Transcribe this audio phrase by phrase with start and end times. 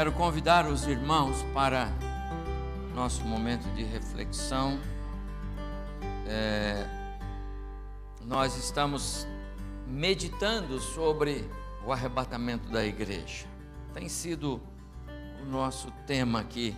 [0.00, 1.92] Quero convidar os irmãos para
[2.94, 4.80] nosso momento de reflexão.
[6.26, 6.86] É,
[8.24, 9.26] nós estamos
[9.86, 11.44] meditando sobre
[11.84, 13.46] o arrebatamento da igreja.
[13.92, 14.58] Tem sido
[15.42, 16.74] o nosso tema aqui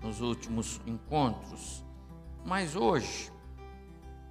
[0.00, 1.84] nos últimos encontros.
[2.42, 3.30] Mas hoje,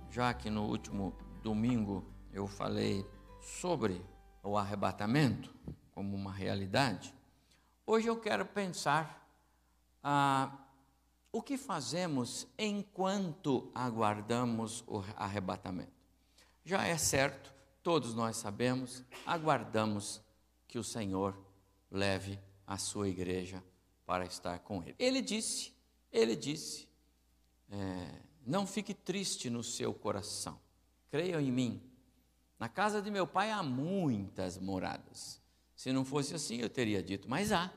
[0.09, 2.03] já que no último domingo
[2.33, 3.05] eu falei
[3.39, 4.03] sobre
[4.41, 5.53] o arrebatamento
[5.93, 7.14] como uma realidade,
[7.85, 9.27] hoje eu quero pensar
[10.03, 10.57] ah,
[11.31, 15.91] o que fazemos enquanto aguardamos o arrebatamento.
[16.63, 17.53] Já é certo,
[17.83, 20.21] todos nós sabemos, aguardamos
[20.67, 21.37] que o Senhor
[21.91, 23.63] leve a sua igreja
[24.05, 24.95] para estar com Ele.
[24.97, 25.73] Ele disse,
[26.11, 26.87] Ele disse,
[27.69, 30.59] é, não fique triste no seu coração,
[31.09, 31.81] creiam em mim.
[32.57, 35.41] Na casa de meu pai há muitas moradas.
[35.75, 37.71] Se não fosse assim, eu teria dito, mas há.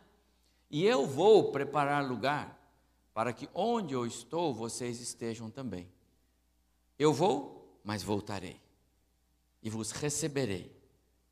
[0.70, 2.58] E eu vou preparar lugar
[3.14, 5.90] para que onde eu estou, vocês estejam também.
[6.98, 8.60] Eu vou, mas voltarei.
[9.62, 10.76] E vos receberei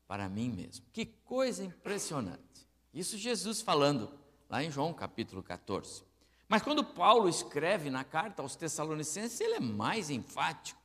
[0.07, 0.85] para mim mesmo.
[0.91, 2.67] Que coisa impressionante.
[2.93, 4.11] Isso Jesus falando
[4.49, 6.03] lá em João capítulo 14.
[6.47, 10.81] Mas quando Paulo escreve na carta aos Tessalonicenses, ele é mais enfático.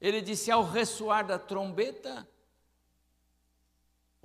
[0.00, 2.28] Ele disse: Ao ressoar da trombeta,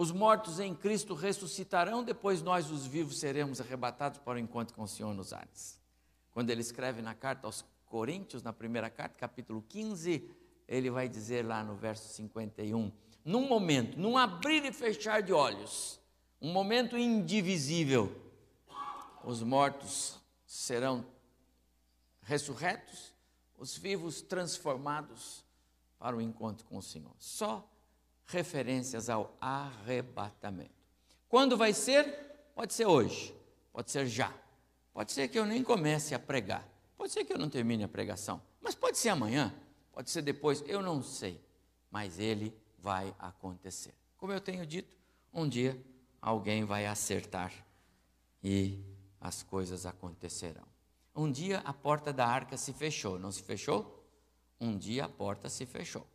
[0.02, 4.82] os mortos em Cristo ressuscitarão, depois nós, os vivos, seremos arrebatados para o encontro com
[4.82, 5.80] o Senhor nos ares.
[6.32, 10.28] Quando ele escreve na carta aos Coríntios, na primeira carta, capítulo 15,
[10.68, 12.92] ele vai dizer lá no verso 51,
[13.24, 16.00] num momento, num abrir e fechar de olhos,
[16.42, 18.12] um momento indivisível,
[19.24, 21.06] os mortos serão
[22.24, 23.14] ressurretos,
[23.56, 25.46] os vivos transformados
[26.00, 27.14] para o encontro com o Senhor.
[27.20, 27.71] Só
[28.32, 30.72] referências ao arrebatamento.
[31.28, 32.06] Quando vai ser?
[32.56, 33.36] Pode ser hoje,
[33.72, 34.34] pode ser já.
[34.94, 36.68] Pode ser que eu nem comece a pregar.
[36.98, 38.42] Pode ser que eu não termine a pregação.
[38.62, 39.54] Mas pode ser amanhã,
[39.92, 41.42] pode ser depois, eu não sei.
[41.90, 43.94] Mas ele vai acontecer.
[44.18, 44.96] Como eu tenho dito,
[45.34, 45.80] um dia
[46.22, 47.52] alguém vai acertar
[48.44, 48.80] e
[49.20, 50.66] as coisas acontecerão.
[51.16, 54.06] Um dia a porta da arca se fechou, não se fechou?
[54.60, 56.06] Um dia a porta se fechou.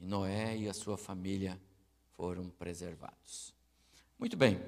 [0.00, 1.60] E Noé e a sua família
[2.16, 3.54] foram preservados.
[4.18, 4.58] Muito bem.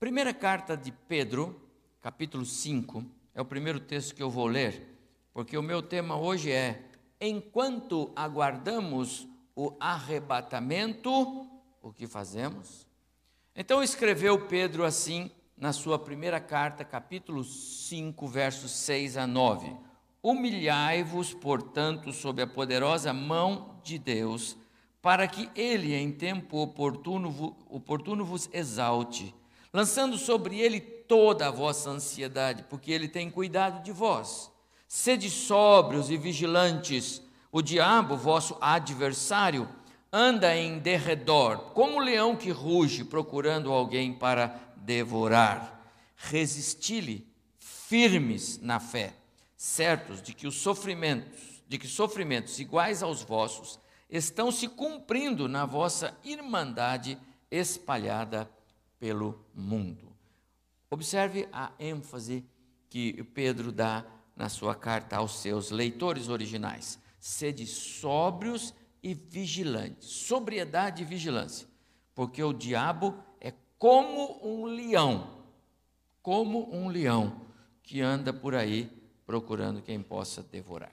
[0.00, 1.60] Primeira carta de Pedro,
[2.00, 3.04] capítulo 5,
[3.34, 4.98] é o primeiro texto que eu vou ler,
[5.34, 6.82] porque o meu tema hoje é:
[7.20, 11.10] enquanto aguardamos o arrebatamento,
[11.82, 12.86] o que fazemos?
[13.54, 19.76] Então escreveu Pedro assim na sua primeira carta, capítulo 5, versos 6 a 9:
[20.28, 24.56] Humilhai-vos, portanto, sob a poderosa mão de Deus,
[25.00, 29.32] para que ele, em tempo oportuno, oportuno vos exalte,
[29.72, 34.50] lançando sobre ele toda a vossa ansiedade, porque ele tem cuidado de vós.
[34.88, 37.22] Sede sóbrios e vigilantes,
[37.52, 39.68] o diabo, vosso adversário,
[40.12, 45.88] anda em derredor, como um leão que ruge, procurando alguém para devorar.
[46.16, 47.24] Resisti-lhe
[47.60, 49.14] firmes na fé,
[49.56, 55.64] certos de que os sofrimentos, de que sofrimentos iguais aos vossos estão se cumprindo na
[55.64, 57.18] vossa irmandade
[57.50, 58.50] espalhada
[58.98, 60.14] pelo mundo.
[60.90, 62.44] Observe a ênfase
[62.88, 64.04] que Pedro dá
[64.36, 66.98] na sua carta aos seus leitores originais.
[67.18, 70.04] Sede sóbrios e vigilante.
[70.04, 71.66] Sobriedade e vigilância.
[72.14, 75.44] Porque o diabo é como um leão,
[76.22, 77.40] como um leão
[77.82, 78.90] que anda por aí
[79.26, 80.92] procurando quem possa devorar.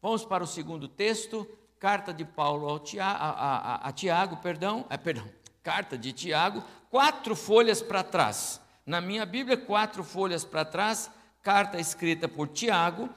[0.00, 1.46] Vamos para o segundo texto,
[1.78, 5.28] carta de Paulo ao a, a, a, Tiago, perdão, é, perdão,
[5.62, 8.60] carta de Tiago, quatro folhas para trás.
[8.86, 11.10] Na minha Bíblia, quatro folhas para trás,
[11.42, 13.08] carta escrita por Tiago,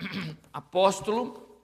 [0.52, 1.58] apóstolo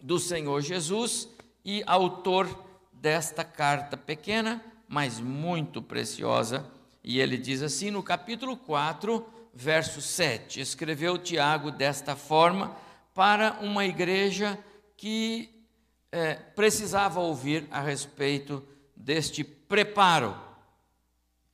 [0.00, 1.28] do Senhor Jesus,
[1.64, 2.48] e autor
[2.92, 6.64] desta carta pequena, mas muito preciosa.
[7.02, 9.26] E ele diz assim no capítulo 4,
[9.56, 12.76] verso 7: Escreveu Tiago desta forma
[13.14, 14.58] para uma igreja
[14.96, 15.66] que
[16.12, 18.62] é, precisava ouvir a respeito
[18.94, 20.36] deste preparo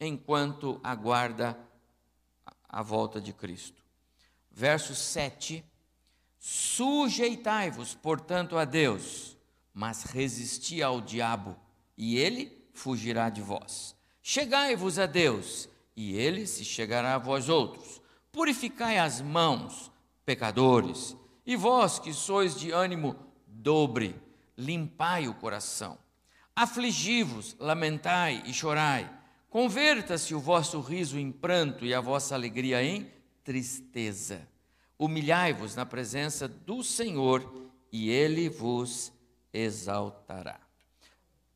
[0.01, 1.57] enquanto aguarda
[2.69, 3.83] a volta de Cristo.
[4.51, 5.65] Verso 7:
[6.39, 9.33] Sujeitai-vos, portanto, a Deus
[9.75, 11.57] mas resisti ao diabo,
[11.97, 13.95] e ele fugirá de vós.
[14.23, 18.01] Chegai-vos a Deus, e ele se chegará a vós outros.
[18.31, 19.91] Purificai as mãos,
[20.25, 23.17] pecadores, e vós que sois de ânimo
[23.47, 24.17] dobre,
[24.57, 25.99] limpai o coração.
[26.55, 29.11] Afligi-vos, lamentai e chorai.
[29.51, 33.11] Converta-se o vosso riso em pranto e a vossa alegria em
[33.45, 34.49] tristeza.
[34.99, 39.13] Humilhai-vos na presença do Senhor e ele vos
[39.53, 40.61] exaltará.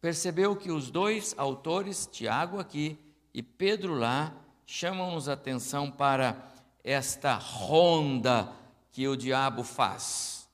[0.00, 2.98] Percebeu que os dois autores, Tiago aqui
[3.36, 4.32] e Pedro lá,
[4.64, 6.42] chamam-nos atenção para
[6.82, 8.50] esta ronda
[8.90, 10.48] que o diabo faz.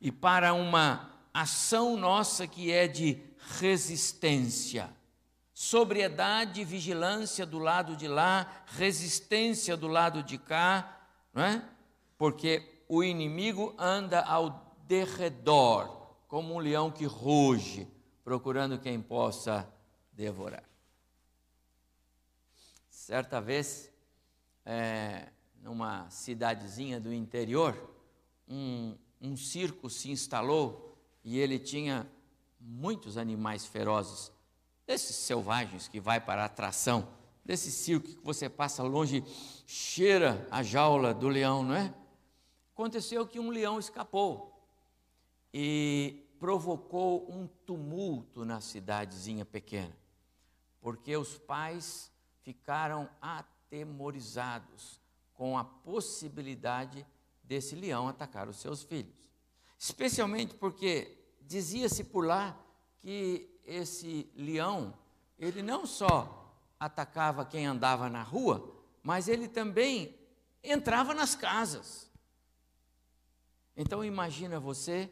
[0.00, 3.20] E para uma ação nossa que é de
[3.58, 4.88] resistência.
[5.52, 11.00] Sobriedade e vigilância do lado de lá, resistência do lado de cá,
[11.34, 11.64] não é?
[12.16, 17.88] Porque o inimigo anda ao derredor, como um leão que ruge,
[18.22, 19.68] procurando quem possa
[20.12, 20.69] devorar.
[23.10, 23.90] Certa vez,
[24.64, 27.92] é, numa cidadezinha do interior,
[28.48, 32.08] um, um circo se instalou e ele tinha
[32.60, 34.30] muitos animais ferozes,
[34.86, 37.08] desses selvagens que vai para a atração,
[37.44, 39.24] desse circo que você passa longe,
[39.66, 41.92] cheira a jaula do leão, não é?
[42.72, 44.64] Aconteceu que um leão escapou
[45.52, 49.96] e provocou um tumulto na cidadezinha pequena,
[50.80, 52.09] porque os pais
[52.42, 55.00] ficaram atemorizados
[55.34, 57.06] com a possibilidade
[57.42, 59.30] desse leão atacar os seus filhos.
[59.78, 62.56] Especialmente porque dizia-se por lá
[63.00, 64.94] que esse leão,
[65.38, 70.18] ele não só atacava quem andava na rua, mas ele também
[70.62, 72.10] entrava nas casas.
[73.76, 75.10] Então imagina você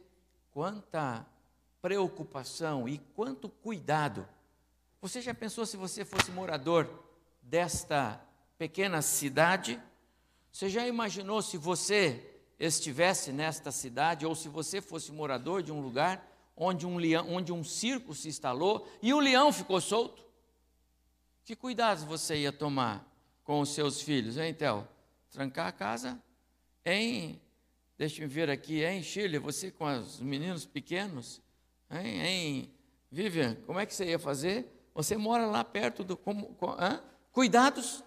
[0.51, 1.27] quanta
[1.81, 4.29] preocupação e quanto cuidado.
[5.01, 7.08] Você já pensou se você fosse morador
[7.49, 8.21] desta
[8.57, 9.81] pequena cidade?
[10.53, 12.25] Você já imaginou se você
[12.59, 17.53] estivesse nesta cidade ou se você fosse morador de um lugar onde um, leão, onde
[17.53, 20.25] um circo se instalou e o leão ficou solto?
[21.45, 23.07] Que cuidados você ia tomar
[23.45, 24.87] com os seus filhos, hein, Théo?
[25.31, 26.23] Trancar a casa?
[26.85, 27.41] Em
[27.99, 31.43] Deixe-me ver aqui, em Chile, você com os meninos pequenos,
[31.91, 32.73] hein, em
[33.11, 34.73] Vivian, como é que você ia fazer?
[34.95, 36.17] Você mora lá perto do.
[36.17, 36.77] Como, com,
[37.39, 38.03] Cuidados.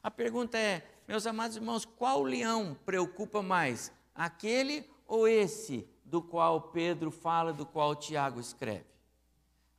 [0.00, 3.90] A pergunta é, meus amados irmãos, qual leão preocupa mais?
[4.14, 8.86] Aquele ou esse do qual Pedro fala, do qual Tiago escreve?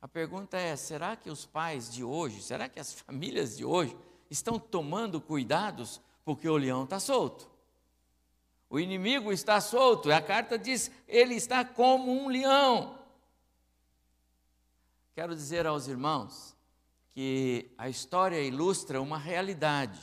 [0.02, 3.96] A pergunta é: será que os pais de hoje, será que as famílias de hoje
[4.30, 7.50] estão tomando cuidados porque o leão está solto?
[8.68, 10.12] O inimigo está solto.
[10.12, 12.98] A carta diz: ele está como um leão.
[15.14, 16.57] Quero dizer aos irmãos
[17.18, 19.98] que a história ilustra uma realidade.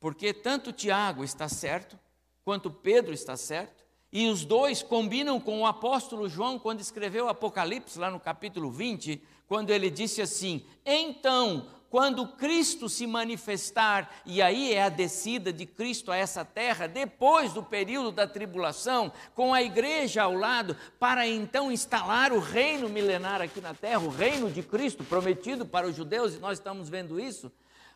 [0.00, 1.98] Porque tanto Tiago está certo,
[2.42, 7.28] quanto Pedro está certo, e os dois combinam com o apóstolo João quando escreveu o
[7.28, 14.42] Apocalipse, lá no capítulo 20, quando ele disse assim: Então quando Cristo se manifestar, e
[14.42, 19.54] aí é a descida de Cristo a essa terra, depois do período da tribulação, com
[19.54, 24.50] a igreja ao lado, para então instalar o reino milenar aqui na terra, o reino
[24.50, 27.50] de Cristo prometido para os judeus, e nós estamos vendo isso.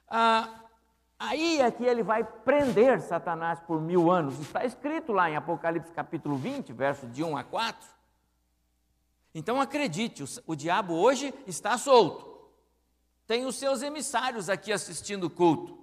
[0.08, 0.48] Ah,
[1.18, 4.40] aí é que ele vai prender Satanás por mil anos.
[4.40, 7.86] Está escrito lá em Apocalipse capítulo 20, versos de 1 a 4.
[9.34, 12.29] Então acredite, o, o diabo hoje está solto
[13.30, 15.78] tem os seus emissários aqui assistindo o culto.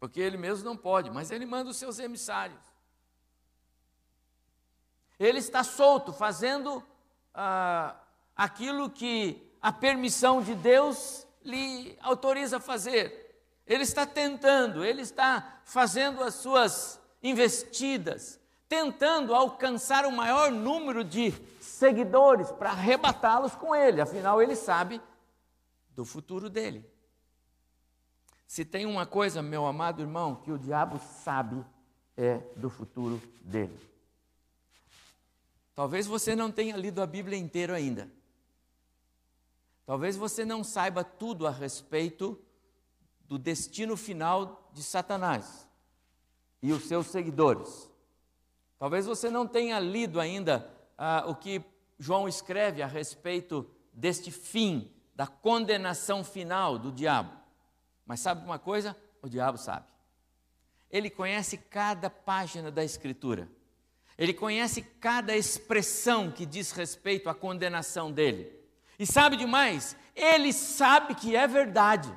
[0.00, 2.62] Porque ele mesmo não pode, mas ele manda os seus emissários.
[5.20, 6.82] Ele está solto, fazendo
[7.34, 7.94] ah,
[8.34, 13.38] aquilo que a permissão de Deus lhe autoriza a fazer.
[13.66, 21.34] Ele está tentando, ele está fazendo as suas investidas, tentando alcançar o maior número de
[21.60, 24.00] seguidores para arrebatá-los com ele.
[24.00, 25.02] Afinal, ele sabe
[25.94, 26.84] do futuro dele.
[28.46, 31.64] Se tem uma coisa, meu amado irmão, que o diabo sabe,
[32.16, 33.76] é do futuro dele.
[35.74, 38.08] Talvez você não tenha lido a Bíblia inteira ainda.
[39.84, 42.40] Talvez você não saiba tudo a respeito
[43.26, 45.68] do destino final de Satanás
[46.62, 47.90] e os seus seguidores.
[48.78, 51.62] Talvez você não tenha lido ainda ah, o que
[51.98, 57.32] João escreve a respeito deste fim da condenação final do diabo.
[58.06, 58.96] Mas sabe uma coisa?
[59.22, 59.86] O diabo sabe.
[60.90, 63.48] Ele conhece cada página da Escritura.
[64.16, 68.52] Ele conhece cada expressão que diz respeito à condenação dele.
[68.98, 69.96] E sabe demais?
[70.14, 72.12] Ele sabe que é verdade.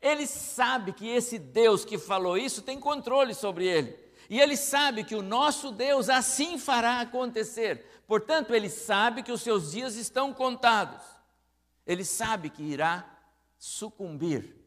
[0.00, 3.98] Ele sabe que esse Deus que falou isso tem controle sobre ele.
[4.30, 8.02] E ele sabe que o nosso Deus assim fará acontecer.
[8.06, 11.11] Portanto, ele sabe que os seus dias estão contados
[11.86, 13.04] ele sabe que irá
[13.58, 14.62] sucumbir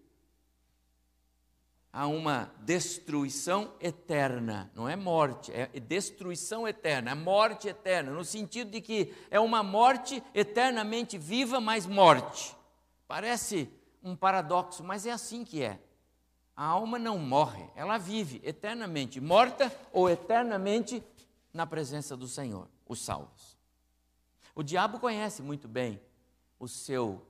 [1.91, 8.69] a uma destruição eterna, não é morte, é destruição eterna, é morte eterna, no sentido
[8.69, 12.53] de que é uma morte eternamente viva, mas morte.
[13.07, 13.69] Parece
[14.03, 15.79] um paradoxo, mas é assim que é.
[16.53, 21.01] A alma não morre, ela vive eternamente, morta ou eternamente
[21.53, 23.57] na presença do Senhor, os salvos.
[24.53, 26.01] O diabo conhece muito bem
[26.59, 27.25] o seu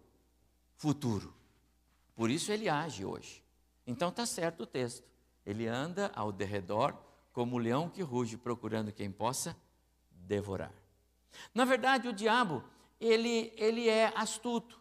[0.75, 1.33] futuro,
[2.15, 3.43] por isso ele age hoje.
[3.85, 5.03] Então está certo o texto.
[5.45, 6.95] Ele anda ao derredor
[7.31, 9.55] como o leão que ruge procurando quem possa
[10.09, 10.73] devorar.
[11.53, 12.63] Na verdade, o diabo,
[12.99, 14.79] ele, ele é astuto.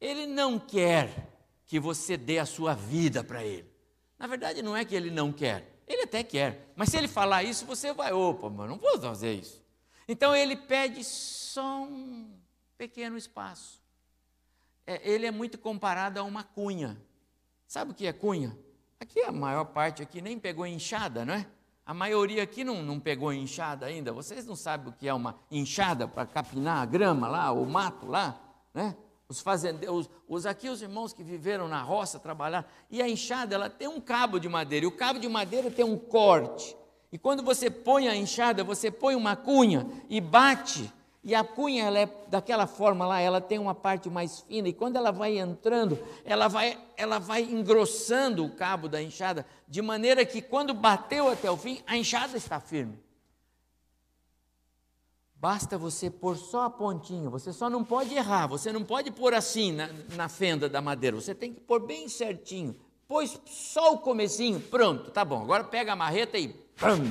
[0.00, 1.30] Ele não quer
[1.66, 3.70] que você dê a sua vida para ele.
[4.18, 5.82] Na verdade, não é que ele não quer.
[5.86, 6.72] Ele até quer.
[6.74, 9.62] Mas se ele falar isso, você vai, opa, mas não vou fazer isso.
[10.08, 12.32] Então ele pede só um
[12.76, 13.79] pequeno espaço.
[14.86, 17.00] É, ele é muito comparado a uma cunha.
[17.66, 18.56] Sabe o que é cunha?
[18.98, 21.46] Aqui a maior parte aqui nem pegou enxada, não é?
[21.86, 24.12] A maioria aqui não, não pegou enxada ainda.
[24.12, 28.06] Vocês não sabem o que é uma enxada para capinar a grama lá, o mato
[28.06, 28.40] lá,
[28.72, 28.96] né?
[29.28, 33.70] Os fazendeiros, os, aqui os irmãos que viveram na roça, trabalhar, e a enxada ela
[33.70, 36.76] tem um cabo de madeira, e o cabo de madeira tem um corte.
[37.12, 40.92] E quando você põe a enxada, você põe uma cunha e bate
[41.22, 44.72] e a cunha ela é daquela forma lá, ela tem uma parte mais fina e
[44.72, 50.24] quando ela vai entrando, ela vai, ela vai engrossando o cabo da enxada, de maneira
[50.24, 52.98] que quando bateu até o fim, a enxada está firme.
[55.34, 59.34] Basta você pôr só a pontinha, você só não pode errar, você não pode pôr
[59.34, 62.76] assim na, na fenda da madeira, você tem que pôr bem certinho.
[63.06, 65.42] Pôs só o comecinho, pronto, tá bom.
[65.42, 67.04] Agora pega a marreta e pam.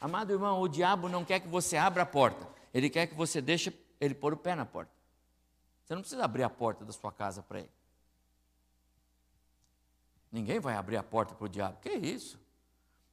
[0.00, 2.55] Amado irmão, o diabo não quer que você abra a porta.
[2.76, 4.92] Ele quer que você deixe ele pôr o pé na porta.
[5.82, 7.70] Você não precisa abrir a porta da sua casa para ele.
[10.30, 11.80] Ninguém vai abrir a porta para o diabo.
[11.80, 12.38] Que isso?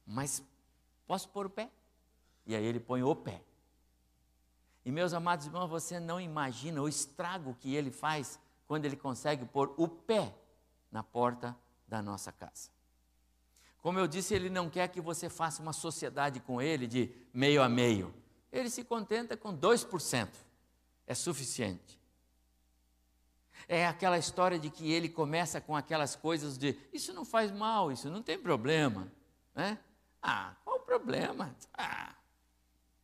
[0.06, 0.42] Mas
[1.06, 1.70] posso pôr o pé?
[2.44, 3.42] E aí ele põe o pé.
[4.84, 9.46] E meus amados irmãos, você não imagina o estrago que ele faz quando ele consegue
[9.46, 10.34] pôr o pé
[10.92, 11.56] na porta
[11.88, 12.68] da nossa casa.
[13.80, 17.62] Como eu disse, ele não quer que você faça uma sociedade com ele de meio
[17.62, 18.22] a meio
[18.54, 20.28] ele se contenta com 2%.
[21.06, 22.00] É suficiente.
[23.68, 27.90] É aquela história de que ele começa com aquelas coisas de isso não faz mal,
[27.90, 29.12] isso não tem problema.
[29.54, 29.78] Né?
[30.22, 31.54] Ah, qual o problema?
[31.76, 32.14] Ah,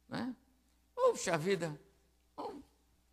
[0.09, 0.35] né?
[0.95, 1.79] Puxa vida,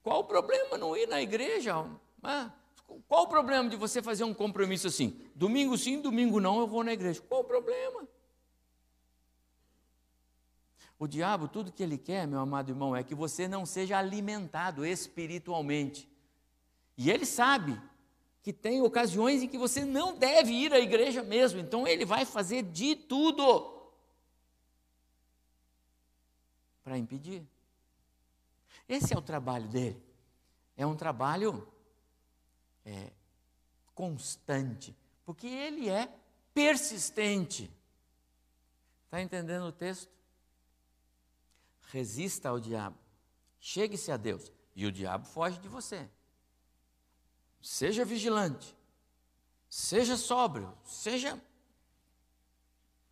[0.04, 1.74] qual o problema não ir na igreja?
[2.22, 2.52] Ah,
[3.08, 5.22] qual o problema de você fazer um compromisso assim?
[5.36, 7.22] Domingo sim, domingo não, eu vou na igreja.
[7.22, 8.08] Qual o problema?
[11.00, 14.86] O diabo, tudo que ele quer, meu amado irmão, é que você não seja alimentado
[14.86, 16.10] espiritualmente.
[16.98, 17.80] E ele sabe
[18.42, 22.26] que tem ocasiões em que você não deve ir à igreja mesmo, então ele vai
[22.26, 23.78] fazer de tudo
[26.84, 27.46] para impedir.
[28.88, 30.02] Esse é o trabalho dele.
[30.76, 31.68] É um trabalho
[32.86, 33.12] é,
[33.94, 36.10] constante, porque ele é
[36.54, 37.70] persistente.
[39.06, 40.17] Está entendendo o texto?
[41.92, 42.98] Resista ao diabo,
[43.60, 46.10] chegue-se a Deus, e o diabo foge de você.
[47.62, 48.76] Seja vigilante,
[49.70, 51.42] seja sóbrio, seja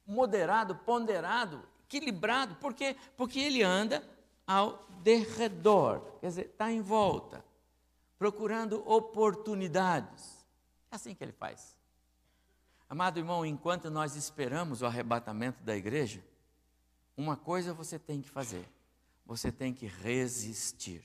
[0.05, 4.07] moderado, ponderado, equilibrado, porque porque ele anda
[4.45, 7.43] ao derredor, quer dizer, está em volta,
[8.17, 10.45] procurando oportunidades.
[10.91, 11.75] É assim que ele faz.
[12.87, 16.23] Amado irmão, enquanto nós esperamos o arrebatamento da igreja,
[17.17, 18.67] uma coisa você tem que fazer:
[19.25, 21.03] você tem que resistir,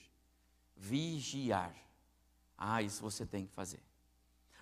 [0.76, 1.75] vigiar.
[2.57, 3.83] Ah, isso você tem que fazer.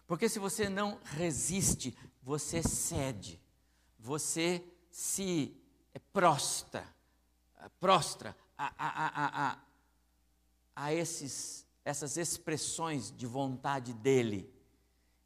[0.07, 3.41] Porque se você não resiste, você cede,
[3.99, 5.55] você se
[6.13, 6.87] prostra,
[7.79, 9.59] prostra a, a, a, a,
[10.77, 14.53] a esses, essas expressões de vontade dele.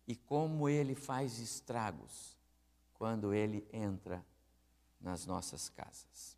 [0.07, 2.37] E como ele faz estragos
[2.95, 4.25] quando ele entra
[5.03, 6.37] nas nossas casas.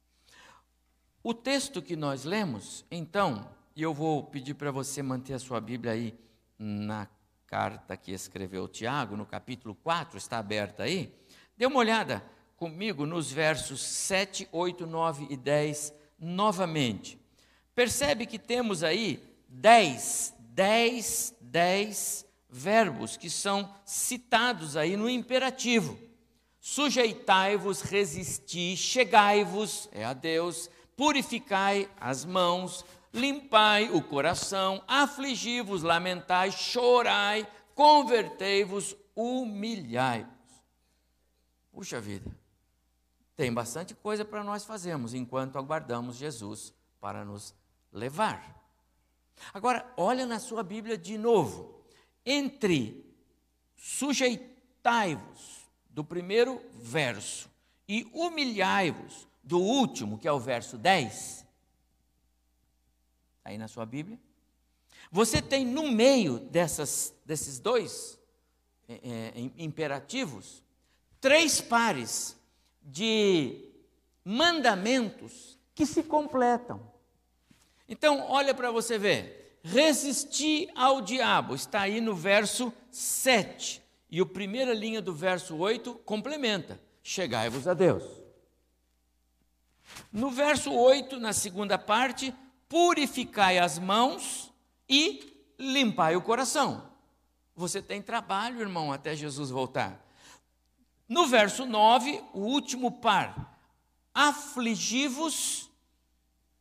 [1.23, 5.61] O texto que nós lemos, então, e eu vou pedir para você manter a sua
[5.61, 6.19] Bíblia aí
[6.59, 7.09] na
[7.47, 11.15] carta que escreveu Tiago, no capítulo 4, está aberta aí.
[11.57, 12.25] Dê uma olhada
[12.57, 17.19] comigo nos versos 7, 8, 9 e 10 novamente.
[17.75, 25.99] Percebe que temos aí 10, 10, 10 verbos que são citados aí no imperativo.
[26.67, 37.47] Sujeitai-vos, resisti, chegai-vos, é a Deus, purificai as mãos, limpai o coração, afligi-vos, lamentai, chorai,
[37.75, 40.33] convertei-vos, humilhai-vos.
[41.71, 42.35] Puxa vida,
[43.37, 47.55] tem bastante coisa para nós fazermos enquanto aguardamos Jesus para nos
[47.93, 48.67] levar.
[49.53, 51.85] Agora, olha na sua Bíblia de novo.
[52.25, 53.05] Entre
[53.77, 55.54] sujeitai-vos,
[55.95, 57.49] do primeiro verso,
[57.89, 61.47] e humilhai-vos, do último, que é o verso 10.
[63.43, 64.19] Tá aí na sua Bíblia.
[65.13, 68.19] Você tem no meio dessas, desses dois
[68.89, 70.65] é, é, imperativos
[71.21, 72.37] três pares
[72.83, 73.71] de
[74.23, 76.79] mandamentos que se completam.
[77.89, 79.59] Então, olha para você ver.
[79.63, 83.83] Resistir ao diabo, está aí no verso 7.
[84.15, 88.05] E a primeira linha do verso 8 complementa: Chegai-vos a Deus.
[90.13, 92.33] No verso 8, na segunda parte,
[92.69, 94.53] purificai as mãos
[94.89, 96.93] e limpai o coração.
[97.57, 100.01] Você tem trabalho, irmão, até Jesus voltar.
[101.09, 103.59] No verso 9, o último par:
[104.15, 105.69] afligi-vos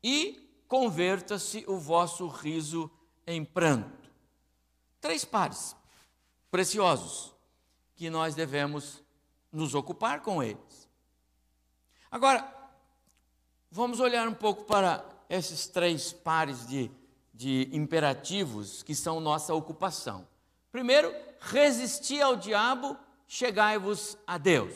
[0.04, 2.90] e converta-se o vosso riso
[3.28, 4.10] em pranto.
[5.00, 5.76] Três pares
[6.50, 7.33] preciosos
[8.04, 9.02] que nós devemos
[9.50, 10.90] nos ocupar com eles.
[12.12, 12.54] Agora,
[13.72, 16.92] vamos olhar um pouco para esses três pares de,
[17.34, 20.28] de imperativos que são nossa ocupação.
[20.70, 24.76] Primeiro, resistir ao diabo chegai-vos a Deus.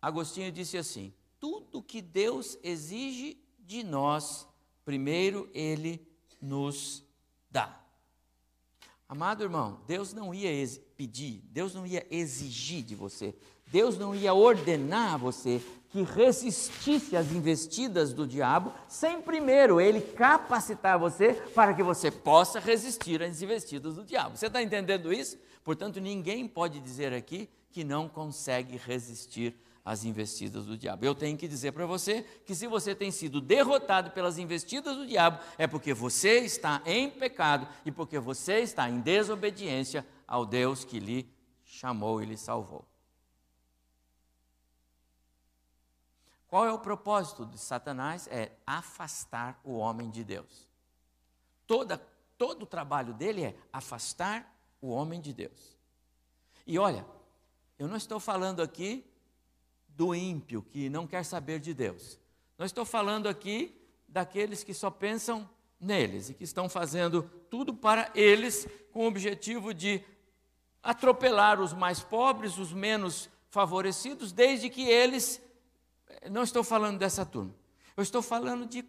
[0.00, 4.48] Agostinho disse assim: tudo que Deus exige de nós,
[4.82, 6.00] primeiro Ele
[6.40, 7.04] nos
[7.50, 7.79] dá.
[9.10, 10.50] Amado irmão, Deus não ia
[10.96, 13.34] pedir, Deus não ia exigir de você,
[13.66, 20.00] Deus não ia ordenar a você que resistisse às investidas do diabo, sem primeiro ele
[20.00, 24.36] capacitar você para que você possa resistir às investidas do diabo.
[24.36, 25.36] Você está entendendo isso?
[25.64, 31.04] Portanto, ninguém pode dizer aqui que não consegue resistir às investidas do diabo.
[31.04, 35.06] Eu tenho que dizer para você que se você tem sido derrotado pelas investidas do
[35.06, 40.84] diabo, é porque você está em pecado e porque você está em desobediência ao Deus
[40.84, 41.28] que lhe
[41.64, 42.84] chamou e lhe salvou.
[46.46, 48.26] Qual é o propósito de Satanás?
[48.26, 50.68] É afastar o homem de Deus.
[51.64, 51.96] Toda,
[52.36, 55.78] todo o trabalho dele é afastar o homem de Deus.
[56.66, 57.06] E olha,
[57.78, 59.09] eu não estou falando aqui
[60.00, 62.18] do ímpio que não quer saber de Deus.
[62.56, 65.46] Não estou falando aqui daqueles que só pensam
[65.78, 70.02] neles e que estão fazendo tudo para eles com o objetivo de
[70.82, 75.38] atropelar os mais pobres, os menos favorecidos, desde que eles.
[76.30, 77.54] Não estou falando dessa turma.
[77.94, 78.82] Eu estou falando de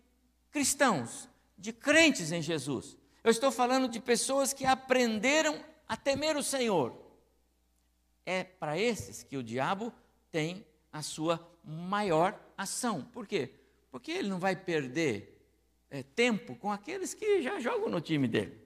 [0.50, 2.97] cristãos, de crentes em Jesus.
[3.21, 6.95] Eu estou falando de pessoas que aprenderam a temer o Senhor.
[8.26, 9.91] É para esses que o diabo
[10.32, 13.04] tem a sua maior ação.
[13.04, 13.54] Por quê?
[13.90, 15.42] Porque ele não vai perder
[15.90, 18.60] é, tempo com aqueles que já jogam no time dele.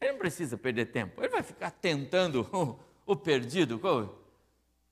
[0.00, 1.20] Ele não precisa perder tempo.
[1.20, 2.48] Ele vai ficar tentando
[3.06, 3.80] o, o perdido.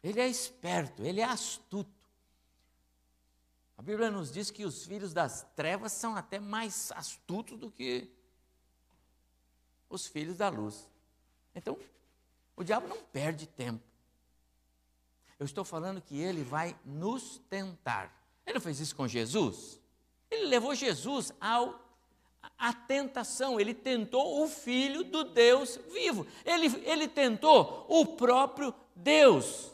[0.03, 1.99] Ele é esperto, ele é astuto.
[3.77, 8.11] A Bíblia nos diz que os filhos das trevas são até mais astutos do que
[9.89, 10.89] os filhos da luz.
[11.55, 11.79] Então,
[12.57, 13.88] o diabo não perde tempo.
[15.39, 18.13] Eu estou falando que ele vai nos tentar.
[18.45, 19.81] Ele não fez isso com Jesus?
[20.31, 21.89] Ele levou Jesus ao
[22.57, 29.73] a tentação, ele tentou o Filho do Deus vivo, ele, ele tentou o próprio Deus.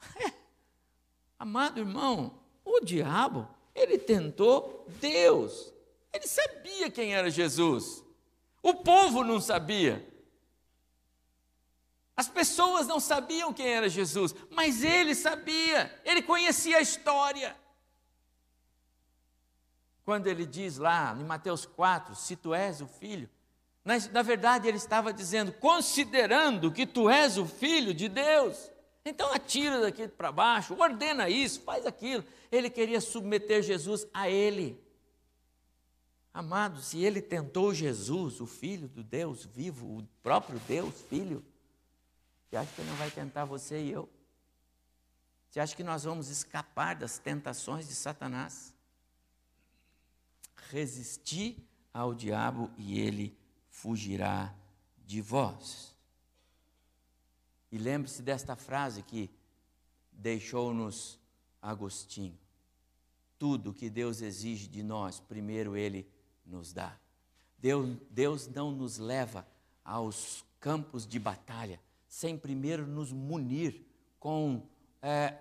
[1.38, 5.72] Amado irmão, o diabo, ele tentou Deus,
[6.12, 8.02] ele sabia quem era Jesus,
[8.62, 10.06] o povo não sabia.
[12.16, 17.54] As pessoas não sabiam quem era Jesus, mas ele sabia, ele conhecia a história.
[20.02, 23.28] Quando ele diz lá em Mateus 4: Se tu és o filho,
[23.84, 28.70] na, na verdade ele estava dizendo, considerando que tu és o filho de Deus,
[29.04, 32.24] então atira daqui para baixo, ordena isso, faz aquilo.
[32.50, 34.80] Ele queria submeter Jesus a ele.
[36.32, 41.44] Amado, se ele tentou Jesus, o filho do Deus vivo, o próprio Deus, filho,
[42.48, 44.08] você acha que ele não vai tentar você e eu?
[45.50, 48.74] Você acha que nós vamos escapar das tentações de Satanás?
[50.70, 51.56] Resistir
[51.92, 53.36] ao diabo e ele
[53.68, 54.54] fugirá
[55.04, 55.96] de vós.
[57.72, 59.30] E lembre-se desta frase que
[60.12, 61.18] deixou-nos
[61.60, 62.38] Agostinho.
[63.38, 66.08] Tudo que Deus exige de nós, primeiro Ele
[66.44, 66.96] nos dá.
[67.58, 69.46] Deus, Deus não nos leva
[69.84, 71.80] aos campos de batalha
[72.16, 73.84] sem primeiro nos munir
[74.18, 74.66] com,
[75.02, 75.34] é,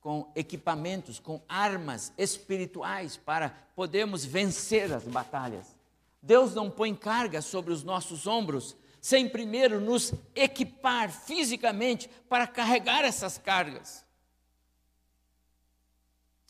[0.00, 5.78] com equipamentos, com armas espirituais para podermos vencer as batalhas.
[6.20, 13.04] Deus não põe carga sobre os nossos ombros sem primeiro nos equipar fisicamente para carregar
[13.04, 14.04] essas cargas.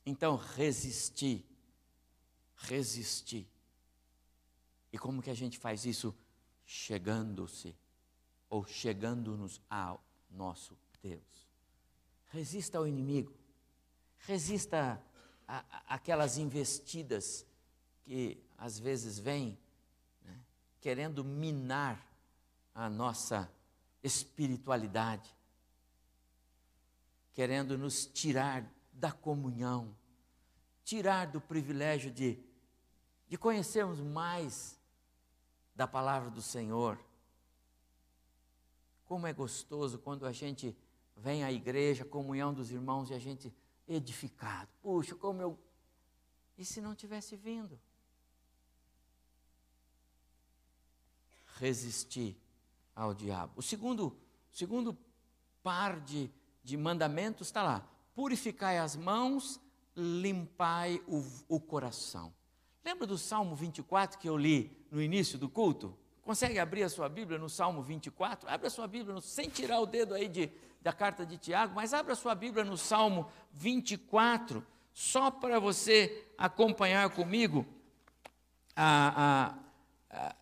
[0.06, 1.44] Então, resistir,
[2.56, 3.46] resistir.
[4.90, 6.16] E como que a gente faz isso?
[6.64, 7.76] Chegando-se
[8.52, 11.48] ou chegando-nos ao nosso Deus.
[12.26, 13.34] Resista ao inimigo,
[14.18, 15.02] resista
[15.88, 17.46] àquelas investidas
[18.04, 19.58] que às vezes vêm
[20.22, 20.38] né,
[20.82, 22.06] querendo minar
[22.74, 23.50] a nossa
[24.02, 25.34] espiritualidade,
[27.32, 29.96] querendo nos tirar da comunhão,
[30.84, 32.38] tirar do privilégio de,
[33.26, 34.78] de conhecermos mais
[35.74, 37.02] da palavra do Senhor
[39.12, 40.74] como é gostoso quando a gente
[41.18, 43.52] vem à igreja, comunhão dos irmãos e a gente
[43.86, 44.70] edificado.
[44.80, 45.58] Puxa, como eu.
[46.56, 47.78] E se não tivesse vindo?
[51.58, 52.40] Resistir
[52.96, 53.52] ao diabo.
[53.56, 54.16] O segundo,
[54.50, 54.96] segundo
[55.62, 56.30] par de,
[56.64, 59.60] de mandamentos está lá: purificai as mãos,
[59.94, 62.32] limpai o, o coração.
[62.82, 65.94] Lembra do Salmo 24 que eu li no início do culto?
[66.22, 68.48] Consegue abrir a sua Bíblia no Salmo 24?
[68.48, 71.92] Abra a sua Bíblia, sem tirar o dedo aí de, da carta de Tiago, mas
[71.92, 77.66] abra a sua Bíblia no Salmo 24, só para você acompanhar comigo
[78.76, 79.56] a,
[80.10, 80.36] a, a,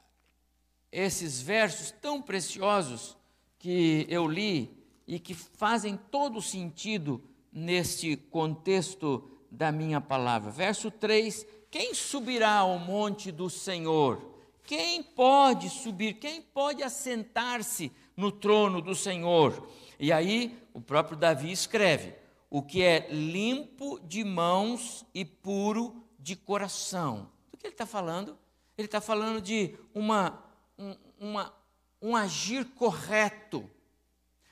[0.92, 3.16] esses versos tão preciosos
[3.58, 10.50] que eu li e que fazem todo sentido neste contexto da minha palavra.
[10.50, 14.29] Verso 3: Quem subirá ao monte do Senhor?
[14.64, 16.14] Quem pode subir?
[16.14, 19.68] Quem pode assentar-se no trono do Senhor?
[19.98, 22.14] E aí o próprio Davi escreve:
[22.48, 27.30] o que é limpo de mãos e puro de coração.
[27.50, 28.38] Do que ele está falando?
[28.76, 30.42] Ele está falando de uma,
[30.78, 31.54] um, uma,
[32.00, 33.68] um agir correto.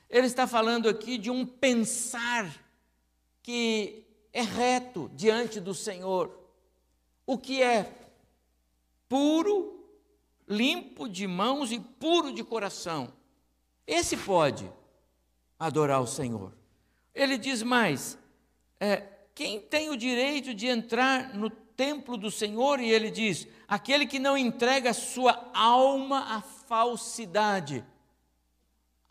[0.09, 2.49] Ele está falando aqui de um pensar
[3.41, 6.31] que é reto diante do Senhor.
[7.25, 7.91] O que é
[9.07, 9.78] puro
[10.49, 13.13] limpo de mãos e puro de coração.
[13.85, 14.69] Esse pode
[15.59, 16.53] adorar o Senhor.
[17.13, 18.17] Ele diz mais:
[18.79, 19.03] é,
[19.35, 22.79] quem tem o direito de entrar no templo do Senhor?
[22.79, 27.85] E ele diz: aquele que não entrega sua alma à falsidade.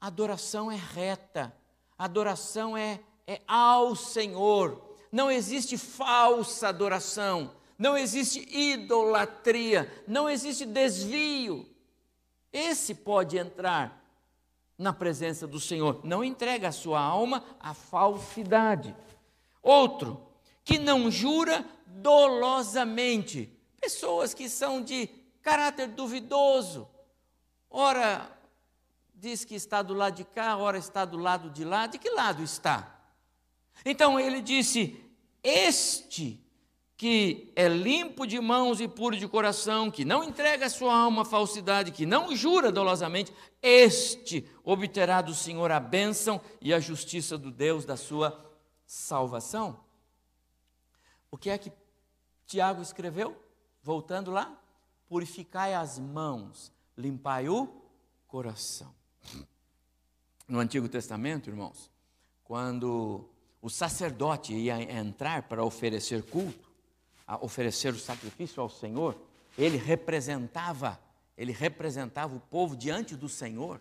[0.01, 1.55] Adoração é reta,
[1.97, 4.97] adoração é, é ao Senhor.
[5.11, 11.69] Não existe falsa adoração não existe idolatria, não existe desvio.
[12.53, 14.05] Esse pode entrar
[14.77, 16.01] na presença do Senhor.
[16.03, 18.95] Não entrega a sua alma à falsidade.
[19.63, 20.27] Outro,
[20.65, 23.49] que não jura dolosamente.
[23.81, 25.09] Pessoas que são de
[25.41, 26.89] caráter duvidoso.
[27.71, 28.29] Ora
[29.15, 31.87] diz que está do lado de cá, ora está do lado de lá.
[31.87, 33.01] De que lado está?
[33.85, 35.01] Então ele disse:
[35.43, 36.41] Este
[36.99, 41.23] que é limpo de mãos e puro de coração, que não entrega a sua alma
[41.23, 43.33] à falsidade, que não jura dolosamente,
[43.63, 48.45] este obterá do Senhor a bênção e a justiça do Deus da sua
[48.85, 49.79] salvação.
[51.31, 51.71] O que é que
[52.45, 53.41] Tiago escreveu?
[53.81, 54.61] Voltando lá,
[55.09, 57.81] purificai as mãos, limpai o
[58.27, 58.93] coração.
[60.49, 61.93] No Antigo Testamento, irmãos,
[62.43, 63.31] quando
[63.63, 66.68] o sacerdote ia entrar para oferecer culto,
[67.37, 69.17] oferecer o sacrifício ao Senhor,
[69.57, 70.99] ele representava,
[71.37, 73.81] ele representava o povo diante do Senhor.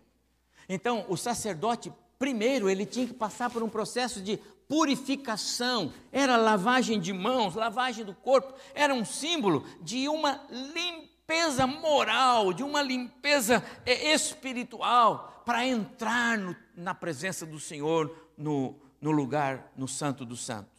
[0.68, 7.00] Então, o sacerdote, primeiro, ele tinha que passar por um processo de purificação, era lavagem
[7.00, 13.64] de mãos, lavagem do corpo, era um símbolo de uma limpeza moral, de uma limpeza
[13.86, 20.46] é, espiritual, para entrar no, na presença do Senhor no, no lugar, no Santo dos
[20.46, 20.77] Santos.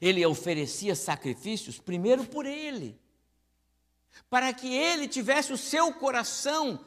[0.00, 2.98] Ele oferecia sacrifícios primeiro por ele,
[4.28, 6.84] para que ele tivesse o seu coração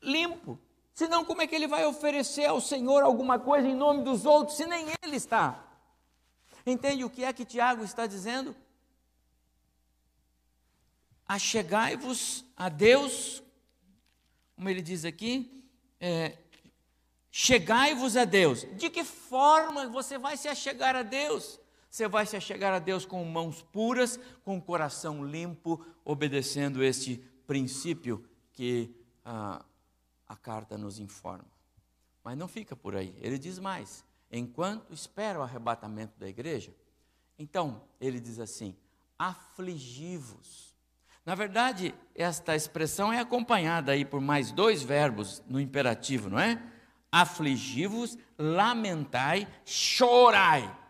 [0.00, 0.58] limpo.
[0.94, 4.56] Senão, como é que ele vai oferecer ao Senhor alguma coisa em nome dos outros,
[4.56, 5.64] se nem ele está?
[6.66, 8.54] Entende o que é que Tiago está dizendo?
[11.26, 13.42] Achegai-vos a Deus,
[14.54, 15.64] como ele diz aqui,
[15.98, 16.36] é,
[17.30, 18.66] chegai-vos a Deus.
[18.76, 21.58] De que forma você vai se achegar a Deus?
[21.92, 28.24] Você vai se chegar a Deus com mãos puras, com coração limpo, obedecendo este princípio
[28.54, 29.62] que a,
[30.26, 31.44] a carta nos informa.
[32.24, 33.14] Mas não fica por aí.
[33.20, 36.74] Ele diz mais: enquanto espera o arrebatamento da igreja,
[37.38, 38.74] então ele diz assim:
[39.18, 40.74] afligi-vos.
[41.26, 46.58] Na verdade, esta expressão é acompanhada aí por mais dois verbos no imperativo, não é?
[47.12, 50.80] Afligi-vos, lamentai, chorai.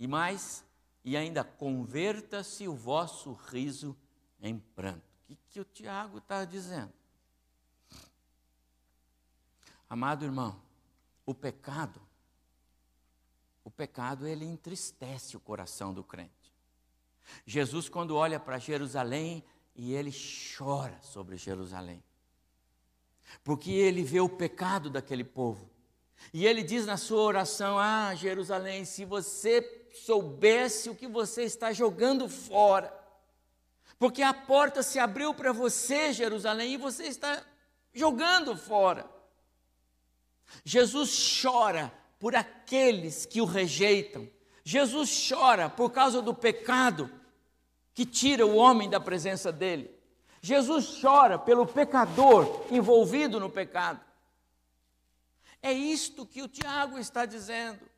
[0.00, 0.64] E mais,
[1.04, 3.94] e ainda converta-se o vosso riso
[4.40, 5.04] em pranto.
[5.22, 6.92] O que, que o Tiago está dizendo?
[9.90, 10.62] Amado irmão,
[11.26, 12.00] o pecado,
[13.62, 16.54] o pecado ele entristece o coração do crente.
[17.44, 20.12] Jesus, quando olha para Jerusalém, e ele
[20.56, 22.02] chora sobre Jerusalém,
[23.44, 25.70] porque ele vê o pecado daquele povo.
[26.32, 31.72] E ele diz na sua oração: Ah, Jerusalém, se você soubesse o que você está
[31.72, 32.92] jogando fora,
[33.98, 37.44] porque a porta se abriu para você, Jerusalém, e você está
[37.92, 39.08] jogando fora.
[40.64, 44.28] Jesus chora por aqueles que o rejeitam.
[44.64, 47.10] Jesus chora por causa do pecado
[47.94, 49.90] que tira o homem da presença dele.
[50.40, 54.00] Jesus chora pelo pecador envolvido no pecado.
[55.62, 57.89] É isto que o Tiago está dizendo.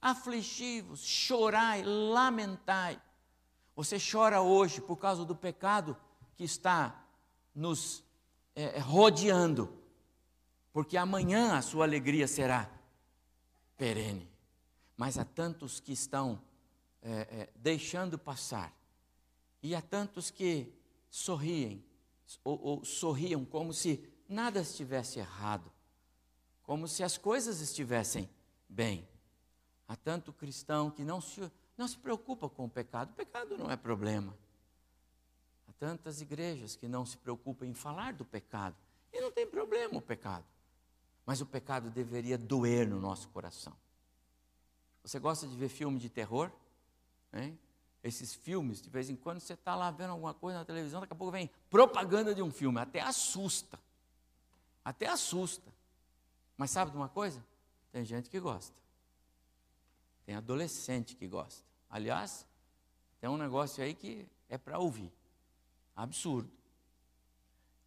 [0.00, 3.00] Afligivos, chorai, lamentai.
[3.76, 5.96] Você chora hoje por causa do pecado
[6.36, 7.04] que está
[7.54, 8.02] nos
[8.54, 9.80] é, rodeando
[10.72, 12.70] porque amanhã a sua alegria será
[13.76, 14.30] perene.
[14.96, 16.40] Mas há tantos que estão
[17.02, 18.74] é, é, deixando passar,
[19.62, 20.72] e há tantos que
[21.10, 21.84] sorriem,
[22.44, 25.70] ou, ou sorriam como se nada estivesse errado,
[26.62, 28.28] como se as coisas estivessem
[28.68, 29.08] bem.
[29.90, 33.68] Há tanto cristão que não se, não se preocupa com o pecado, o pecado não
[33.68, 34.32] é problema.
[35.66, 38.76] Há tantas igrejas que não se preocupam em falar do pecado,
[39.12, 40.44] e não tem problema o pecado.
[41.26, 43.76] Mas o pecado deveria doer no nosso coração.
[45.02, 46.52] Você gosta de ver filme de terror?
[47.32, 47.58] Hein?
[48.00, 51.14] Esses filmes, de vez em quando você está lá vendo alguma coisa na televisão, daqui
[51.14, 53.76] a pouco vem propaganda de um filme, até assusta.
[54.84, 55.68] Até assusta.
[56.56, 57.44] Mas sabe de uma coisa?
[57.90, 58.78] Tem gente que gosta.
[60.24, 61.64] Tem adolescente que gosta.
[61.88, 62.46] Aliás,
[63.20, 65.12] tem um negócio aí que é para ouvir.
[65.94, 66.50] Absurdo.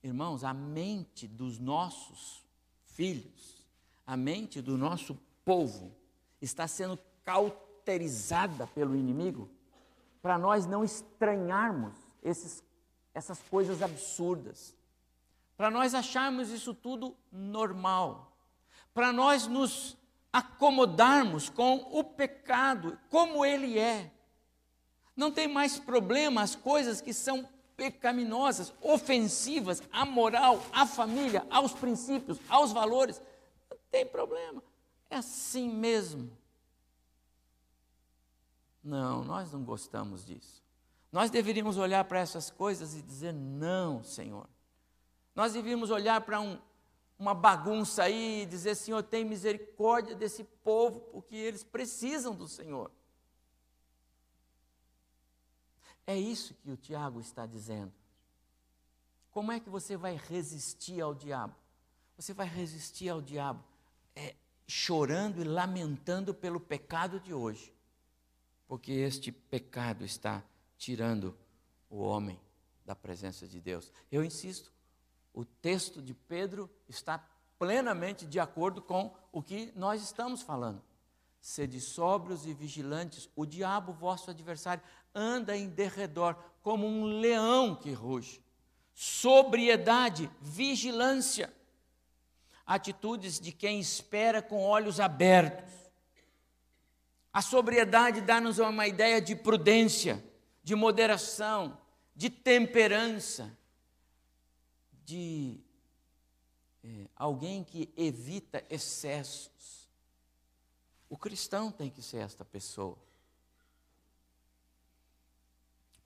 [0.01, 2.45] Irmãos, a mente dos nossos
[2.85, 3.65] filhos,
[4.05, 5.95] a mente do nosso povo
[6.41, 9.49] está sendo cauterizada pelo inimigo
[10.23, 11.93] para nós não estranharmos
[12.23, 12.63] esses,
[13.13, 14.73] essas coisas absurdas,
[15.57, 18.31] para nós acharmos isso tudo normal,
[18.93, 19.97] para nós nos
[20.33, 24.11] acomodarmos com o pecado como ele é.
[25.15, 31.71] Não tem mais problema as coisas que são pecaminosas, ofensivas à moral, à família, aos
[31.73, 33.21] princípios, aos valores.
[33.69, 34.63] Não tem problema.
[35.07, 36.35] É assim mesmo.
[38.83, 40.63] Não, nós não gostamos disso.
[41.11, 44.49] Nós deveríamos olhar para essas coisas e dizer: não, Senhor.
[45.35, 46.59] Nós deveríamos olhar para um,
[47.23, 52.91] uma bagunça aí dizer: Senhor, tem misericórdia desse povo, porque eles precisam do Senhor.
[56.05, 57.93] É isso que o Tiago está dizendo.
[59.31, 61.55] Como é que você vai resistir ao diabo?
[62.17, 63.63] Você vai resistir ao diabo
[64.13, 64.35] é,
[64.67, 67.73] chorando e lamentando pelo pecado de hoje,
[68.67, 70.43] porque este pecado está
[70.77, 71.37] tirando
[71.89, 72.37] o homem
[72.85, 73.93] da presença de Deus.
[74.11, 74.72] Eu insisto,
[75.33, 77.17] o texto de Pedro está
[77.57, 80.81] plenamente de acordo com o que nós estamos falando.
[81.39, 87.91] Sede sóbrios e vigilantes, o diabo, vosso adversário, anda em derredor como um leão que
[87.91, 88.41] ruge.
[88.93, 91.53] Sobriedade, vigilância,
[92.65, 95.73] atitudes de quem espera com olhos abertos.
[97.33, 100.23] A sobriedade dá-nos uma ideia de prudência,
[100.63, 101.77] de moderação,
[102.15, 103.57] de temperança,
[105.05, 105.59] de
[106.83, 109.89] é, alguém que evita excessos.
[111.09, 112.97] O cristão tem que ser esta pessoa.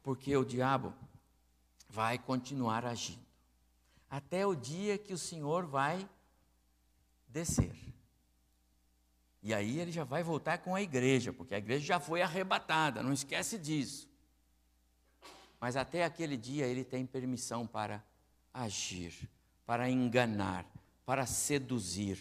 [0.04, 0.94] Porque o diabo
[1.90, 3.28] vai continuar agindo
[4.10, 6.08] até o dia que o Senhor vai
[7.28, 7.76] descer.
[9.44, 13.04] E aí ele já vai voltar com a igreja, porque a igreja já foi arrebatada,
[13.04, 14.10] não esquece disso.
[15.60, 18.04] Mas até aquele dia ele tem permissão para
[18.64, 19.30] agir,
[19.66, 20.66] para enganar,
[21.06, 22.20] para seduzir.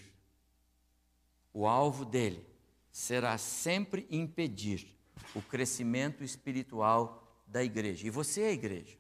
[1.53, 2.45] O alvo dele
[2.91, 4.95] será sempre impedir
[5.35, 8.07] o crescimento espiritual da igreja.
[8.07, 8.97] E você é a igreja.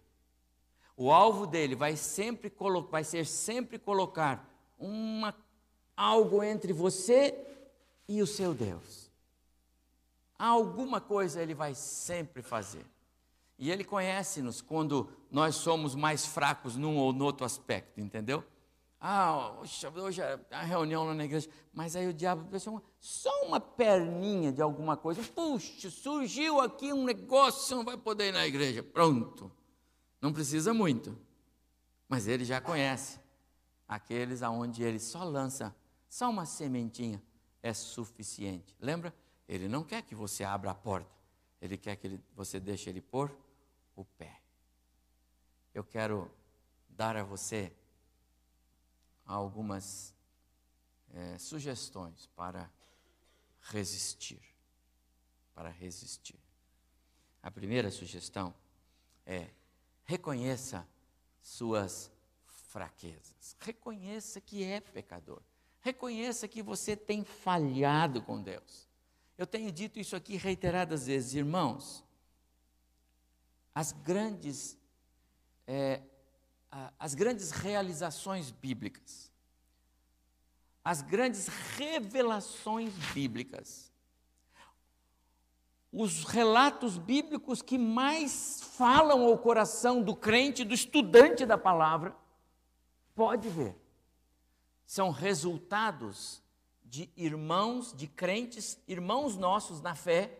[0.96, 2.53] O alvo dele vai sempre
[2.90, 5.35] vai ser sempre colocar uma
[5.96, 7.35] algo entre você
[8.09, 9.11] e o seu Deus.
[10.38, 12.85] Alguma coisa ele vai sempre fazer.
[13.59, 18.42] E ele conhece-nos quando nós somos mais fracos num ou no outro aspecto, entendeu?
[18.99, 19.53] Ah,
[19.94, 24.51] hoje é a reunião lá na igreja, mas aí o diabo pensou, só uma perninha
[24.51, 25.22] de alguma coisa.
[25.22, 28.83] Puxa, surgiu aqui um negócio, você não vai poder ir na igreja.
[28.83, 29.53] Pronto.
[30.22, 31.14] Não precisa muito.
[32.09, 33.20] Mas ele já conhece
[33.87, 35.77] aqueles aonde ele só lança
[36.09, 37.22] só uma sementinha
[37.62, 38.75] é suficiente.
[38.81, 39.14] Lembra?
[39.46, 41.14] Ele não quer que você abra a porta.
[41.61, 43.31] Ele quer que ele, você deixe ele pôr
[43.94, 44.45] o pé.
[45.76, 46.30] Eu quero
[46.88, 47.70] dar a você
[49.26, 50.14] algumas
[51.12, 52.72] é, sugestões para
[53.60, 54.40] resistir.
[55.54, 56.40] Para resistir.
[57.42, 58.54] A primeira sugestão
[59.26, 59.50] é
[60.06, 60.88] reconheça
[61.42, 62.10] suas
[62.46, 63.54] fraquezas.
[63.60, 65.42] Reconheça que é pecador.
[65.82, 68.88] Reconheça que você tem falhado com Deus.
[69.36, 72.02] Eu tenho dito isso aqui reiteradas vezes, irmãos.
[73.74, 74.78] As grandes,
[75.66, 76.00] é,
[76.98, 79.33] as grandes realizações bíblicas,
[80.85, 83.92] as grandes revelações bíblicas,
[85.92, 92.14] os relatos bíblicos que mais falam ao coração do crente, do estudante da palavra,
[93.14, 93.76] pode ver
[94.87, 96.40] são resultados
[96.85, 100.38] de irmãos, de crentes, irmãos nossos na fé,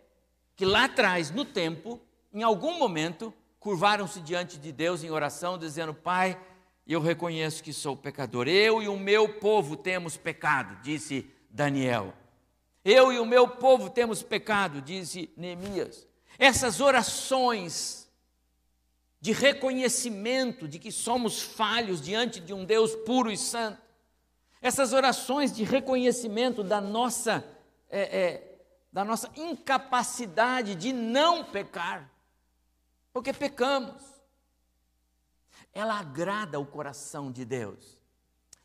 [0.55, 2.01] que lá atrás, no tempo,
[2.33, 3.35] em algum momento,
[3.67, 6.41] curvaram-se diante de Deus em oração, dizendo: Pai,
[6.87, 8.47] eu reconheço que sou pecador.
[8.47, 12.15] Eu e o meu povo temos pecado, disse Daniel.
[12.85, 16.07] Eu e o meu povo temos pecado, disse Neemias.
[16.39, 18.09] Essas orações
[19.21, 23.83] de reconhecimento de que somos falhos diante de um Deus puro e santo,
[24.63, 27.45] essas orações de reconhecimento da nossa,
[27.91, 28.59] é, é,
[28.93, 32.16] da nossa incapacidade de não pecar,
[33.17, 34.03] porque pecamos,
[35.73, 37.99] ela agrada o coração de Deus.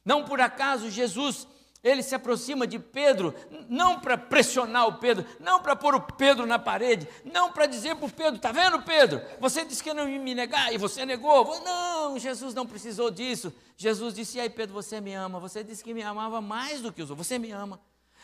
[0.04, 1.48] Não por acaso Jesus
[1.82, 3.34] ele se aproxima de Pedro,
[3.70, 7.96] não para pressionar o Pedro, não para pôr o Pedro na parede, não para dizer
[7.96, 9.22] para o Pedro: está vendo, Pedro?
[9.40, 11.58] Você disse que não ia me negar e você negou.
[11.62, 13.54] Não, Jesus não precisou disso.
[13.78, 15.40] Jesus disse: e aí, Pedro, você me ama?
[15.40, 17.80] Você disse que me amava mais do que os outros, você me ama.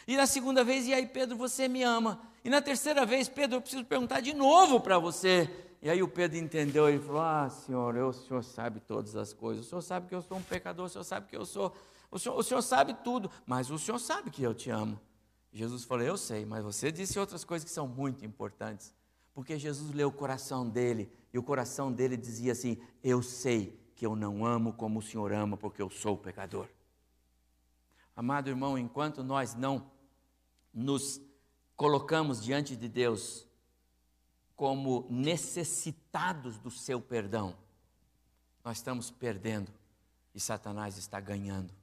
[0.06, 2.20] E na segunda vez, e aí, Pedro, você me ama?
[2.44, 5.66] E na terceira vez, Pedro, eu preciso perguntar de novo para você.
[5.82, 9.34] E aí o Pedro entendeu, ele falou: Ah, Senhor, eu, o Senhor sabe todas as
[9.34, 11.74] coisas, o Senhor sabe que eu sou um pecador, o Senhor sabe que eu sou
[12.10, 15.00] o senhor, o senhor sabe tudo, mas o senhor sabe que eu te amo.
[15.52, 18.94] Jesus falou: Eu sei, mas você disse outras coisas que são muito importantes.
[19.34, 24.06] Porque Jesus leu o coração dele, e o coração dele dizia assim: Eu sei que
[24.06, 26.68] eu não amo como o Senhor ama, porque eu sou pecador.
[28.16, 29.92] Amado irmão, enquanto nós não
[30.74, 31.22] nos
[31.76, 33.46] colocamos diante de Deus
[34.58, 37.56] como necessitados do seu perdão,
[38.63, 39.72] nós estamos perdendo
[40.34, 41.74] e Satanás está ganhando.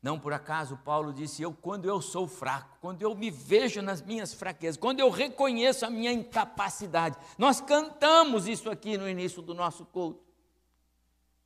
[0.00, 4.00] Não por acaso Paulo disse: Eu, quando eu sou fraco, quando eu me vejo nas
[4.00, 9.54] minhas fraquezas, quando eu reconheço a minha incapacidade, nós cantamos isso aqui no início do
[9.54, 10.22] nosso culto.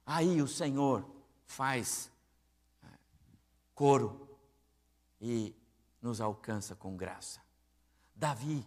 [0.05, 1.09] Aí o Senhor
[1.46, 2.11] faz
[2.83, 2.88] é,
[3.74, 4.29] coro
[5.20, 5.55] e
[6.03, 7.40] nos alcança com graça.
[8.14, 8.66] Davi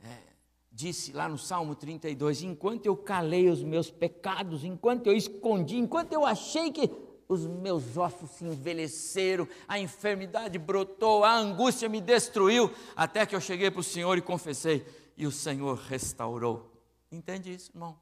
[0.00, 0.31] é,
[0.72, 6.12] disse lá no Salmo 32: Enquanto eu calei os meus pecados, enquanto eu escondi, enquanto
[6.12, 6.90] eu achei que
[7.28, 13.40] os meus ossos se envelheceram, a enfermidade brotou, a angústia me destruiu, até que eu
[13.40, 16.70] cheguei para o Senhor e confessei, e o Senhor restaurou.
[17.10, 17.98] Entende isso, irmão?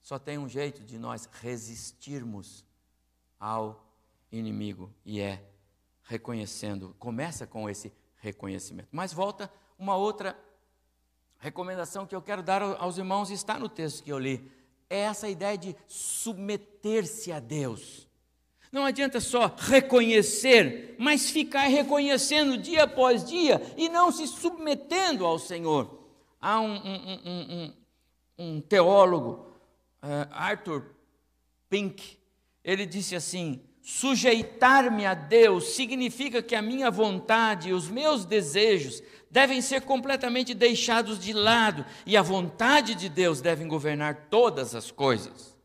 [0.00, 2.64] Só tem um jeito de nós resistirmos
[3.38, 3.86] ao
[4.32, 5.44] inimigo, e é
[6.02, 8.88] reconhecendo, começa com esse reconhecimento.
[8.90, 10.36] Mas volta uma outra
[11.38, 14.58] recomendação que eu quero dar aos irmãos, está no texto que eu li
[14.90, 18.08] é essa ideia de submeter-se a Deus.
[18.70, 25.38] Não adianta só reconhecer, mas ficar reconhecendo dia após dia e não se submetendo ao
[25.38, 26.06] Senhor.
[26.40, 27.72] Há um, um, um,
[28.38, 29.46] um teólogo,
[30.02, 30.94] uh, Arthur
[31.68, 32.18] Pink,
[32.62, 39.02] ele disse assim: sujeitar-me a Deus significa que a minha vontade e os meus desejos
[39.30, 44.90] devem ser completamente deixados de lado e a vontade de Deus deve governar todas as
[44.90, 45.56] coisas.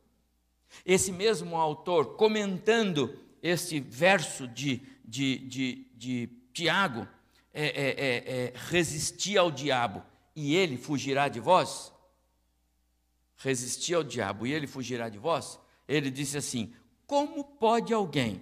[0.85, 7.05] Esse mesmo autor, comentando este verso de, de, de, de Tiago,
[7.53, 10.01] é, é, é, é, resistir ao diabo
[10.33, 11.91] e ele fugirá de vós.
[13.35, 16.73] resistir ao diabo e ele fugirá de vós, ele disse assim:
[17.05, 18.41] Como pode alguém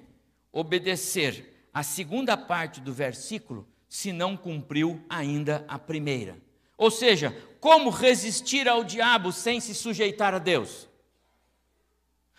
[0.51, 6.37] obedecer a segunda parte do versículo se não cumpriu ainda a primeira?
[6.77, 10.87] Ou seja, como resistir ao diabo sem se sujeitar a Deus?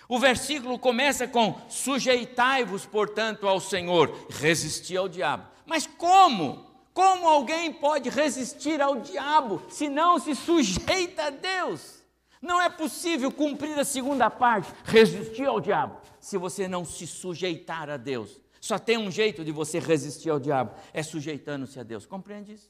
[0.09, 5.47] O versículo começa com: sujeitai-vos, portanto, ao Senhor, resistir ao diabo.
[5.65, 6.71] Mas como?
[6.93, 12.02] Como alguém pode resistir ao diabo se não se sujeita a Deus?
[12.43, 17.89] Não é possível cumprir a segunda parte, resistir ao diabo, se você não se sujeitar
[17.89, 18.41] a Deus.
[18.61, 22.05] Só tem um jeito de você resistir ao diabo, é sujeitando-se a Deus.
[22.05, 22.69] Compreende isso?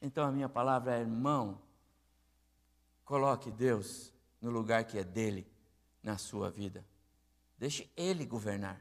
[0.00, 1.60] Então a minha palavra é, irmão,
[3.04, 5.44] coloque Deus no lugar que é dele
[6.00, 6.84] na sua vida.
[7.58, 8.80] Deixe ele governar.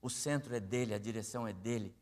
[0.00, 1.94] O centro é dele, a direção é dele.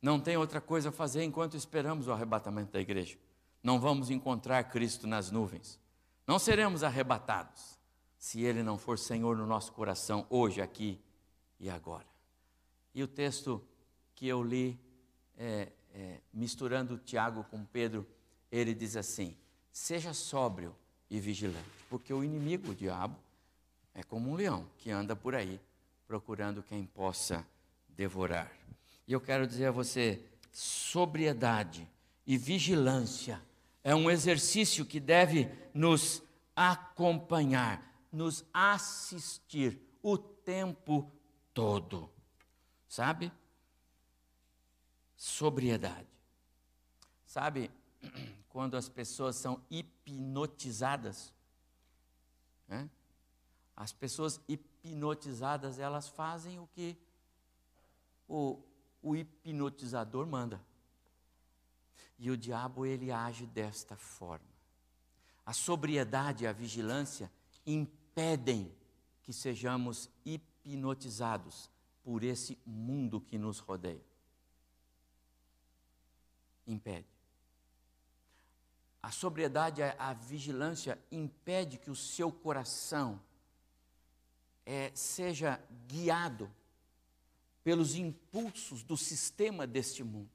[0.00, 3.16] Não tem outra coisa a fazer enquanto esperamos o arrebatamento da igreja.
[3.62, 5.78] Não vamos encontrar Cristo nas nuvens.
[6.26, 7.78] Não seremos arrebatados
[8.18, 11.00] se Ele não for Senhor no nosso coração, hoje, aqui
[11.58, 12.06] e agora.
[12.94, 13.62] E o texto
[14.14, 14.78] que eu li,
[15.36, 18.06] é, é, misturando Tiago com Pedro,
[18.50, 19.36] ele diz assim:
[19.72, 20.74] Seja sóbrio
[21.10, 23.16] e vigilante, porque o inimigo, o diabo,
[23.94, 25.60] é como um leão que anda por aí
[26.06, 27.46] procurando quem possa
[27.88, 28.52] devorar.
[29.08, 31.88] E eu quero dizer a você: sobriedade
[32.26, 33.40] e vigilância
[33.84, 36.22] é um exercício que deve nos
[36.54, 41.10] acompanhar, nos assistir o tempo
[41.52, 42.10] todo.
[42.88, 43.32] Sabe?
[45.16, 46.08] Sobriedade.
[47.26, 47.70] Sabe
[48.48, 51.32] quando as pessoas são hipnotizadas?
[52.68, 52.88] Né?
[53.74, 56.96] As pessoas hipnotizadas, elas fazem o que
[58.28, 58.62] o,
[59.02, 60.60] o hipnotizador manda.
[62.18, 64.52] E o diabo ele age desta forma.
[65.44, 67.30] A sobriedade e a vigilância
[67.66, 68.72] impedem
[69.22, 71.70] que sejamos hipnotizados
[72.02, 74.04] por esse mundo que nos rodeia.
[76.66, 77.08] Impede.
[79.02, 83.20] A sobriedade, a vigilância impede que o seu coração
[84.64, 86.48] é, seja guiado
[87.64, 90.30] pelos impulsos do sistema deste mundo.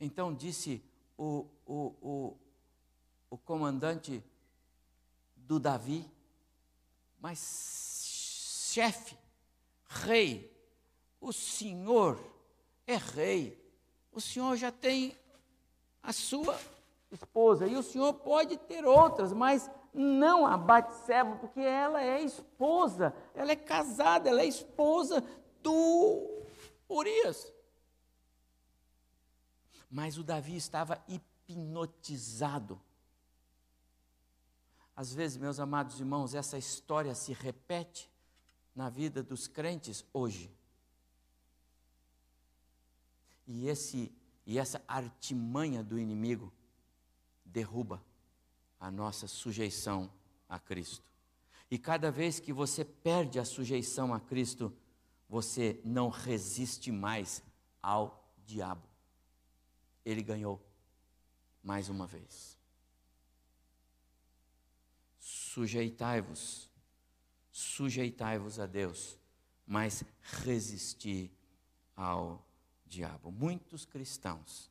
[0.00, 0.82] Então disse
[1.16, 2.36] o, o, o,
[3.30, 4.22] o comandante
[5.36, 6.04] do Davi,
[7.20, 9.16] mas chefe,
[9.88, 10.52] rei,
[11.20, 12.20] o senhor
[12.86, 13.58] é rei,
[14.12, 15.16] o senhor já tem
[16.02, 16.58] a sua
[17.10, 23.14] esposa, e o senhor pode ter outras, mas não a Batseba, porque ela é esposa,
[23.34, 25.24] ela é casada, ela é esposa
[25.62, 26.44] do
[26.88, 27.52] Urias.
[29.90, 32.80] Mas o Davi estava hipnotizado.
[34.94, 38.10] Às vezes, meus amados irmãos, essa história se repete
[38.74, 40.50] na vida dos crentes hoje.
[43.46, 44.12] E, esse,
[44.44, 46.52] e essa artimanha do inimigo
[47.44, 48.02] derruba
[48.80, 50.10] a nossa sujeição
[50.48, 51.04] a Cristo.
[51.70, 54.72] E cada vez que você perde a sujeição a Cristo,
[55.28, 57.42] você não resiste mais
[57.82, 58.95] ao diabo.
[60.06, 60.64] Ele ganhou
[61.60, 62.56] mais uma vez.
[65.18, 66.70] Sujeitai-vos,
[67.50, 69.18] sujeitai-vos a Deus,
[69.66, 71.28] mas resisti
[71.96, 72.46] ao
[72.86, 73.32] diabo.
[73.32, 74.70] Muitos cristãos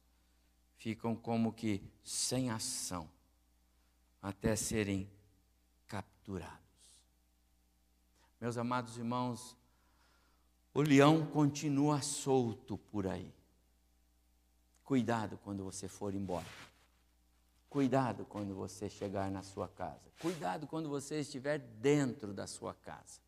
[0.77, 3.09] ficam como que sem ação
[4.21, 5.11] até serem
[5.85, 6.63] capturados.
[8.39, 9.57] Meus amados irmãos,
[10.73, 13.33] o leão continua solto por aí.
[14.85, 16.45] Cuidado quando você for embora.
[17.69, 20.09] Cuidado quando você chegar na sua casa.
[20.21, 23.19] Cuidado quando você estiver dentro da sua casa.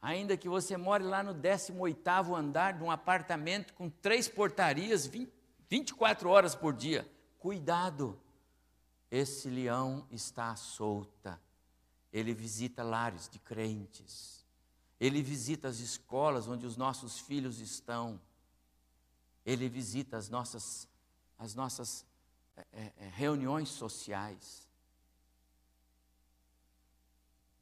[0.00, 5.30] Ainda que você more lá no 18º andar de um apartamento com três portarias, 20,
[5.68, 7.06] 24 horas por dia.
[7.38, 8.18] Cuidado,
[9.10, 11.38] esse leão está solta.
[12.12, 14.44] Ele visita lares de crentes.
[14.98, 18.20] Ele visita as escolas onde os nossos filhos estão.
[19.44, 20.88] Ele visita as nossas,
[21.40, 22.04] as nossas
[22.54, 24.68] é, é, reuniões sociais.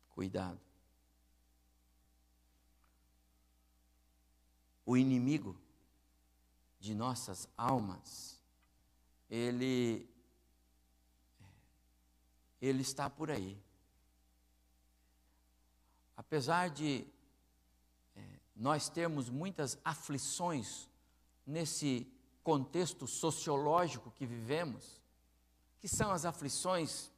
[0.08, 0.60] Cuidado.
[4.84, 5.56] O inimigo
[6.80, 8.42] de nossas almas,
[9.30, 10.10] ele,
[12.60, 13.56] ele está por aí.
[16.16, 17.06] Apesar de
[18.16, 20.88] é, nós termos muitas aflições
[21.46, 22.12] nesse
[22.48, 25.02] contexto sociológico que vivemos,
[25.78, 27.12] que são as aflições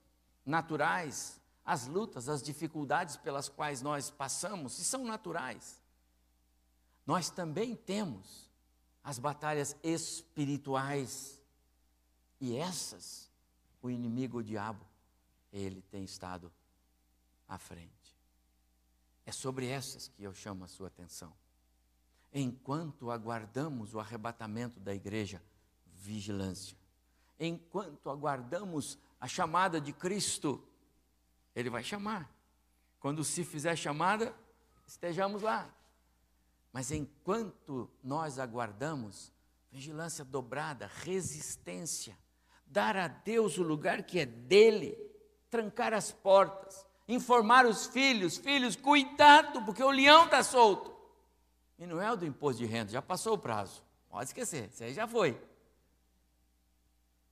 [0.44, 5.80] naturais, as lutas, as dificuldades pelas quais nós passamos, e são naturais.
[7.06, 8.50] Nós também temos
[9.04, 11.40] as batalhas espirituais,
[12.40, 13.30] e essas,
[13.80, 14.84] o inimigo, o diabo,
[15.52, 16.52] ele tem estado
[17.46, 18.18] à frente.
[19.24, 21.32] É sobre essas que eu chamo a sua atenção.
[22.32, 25.42] Enquanto aguardamos o arrebatamento da igreja,
[25.86, 26.76] vigilância.
[27.38, 30.62] Enquanto aguardamos a chamada de Cristo,
[31.54, 32.30] Ele vai chamar.
[32.98, 34.34] Quando se fizer chamada,
[34.86, 35.74] estejamos lá.
[36.72, 39.32] Mas enquanto nós aguardamos,
[39.70, 42.16] vigilância dobrada, resistência,
[42.66, 44.96] dar a Deus o lugar que é dele,
[45.48, 50.99] trancar as portas, informar os filhos: filhos, cuidado, porque o leão está solto.
[51.80, 53.82] E não é o do imposto de renda, já passou o prazo.
[54.10, 55.40] Pode esquecer, isso aí já foi.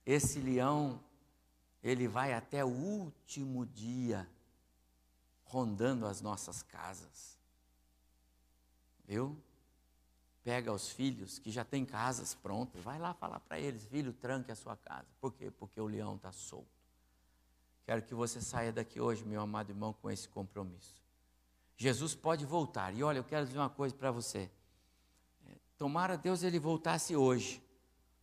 [0.03, 0.99] Esse leão,
[1.83, 4.27] ele vai até o último dia,
[5.43, 7.37] rondando as nossas casas.
[9.05, 9.37] Viu?
[10.43, 14.51] Pega os filhos que já têm casas prontas, vai lá falar para eles: filho, tranque
[14.51, 15.05] a sua casa.
[15.21, 15.51] Por quê?
[15.51, 16.67] Porque o leão está solto.
[17.85, 20.99] Quero que você saia daqui hoje, meu amado irmão, com esse compromisso.
[21.79, 22.93] Jesus pode voltar.
[22.93, 24.51] E olha, eu quero dizer uma coisa para você.
[25.47, 27.63] É, tomara Deus ele voltasse hoje.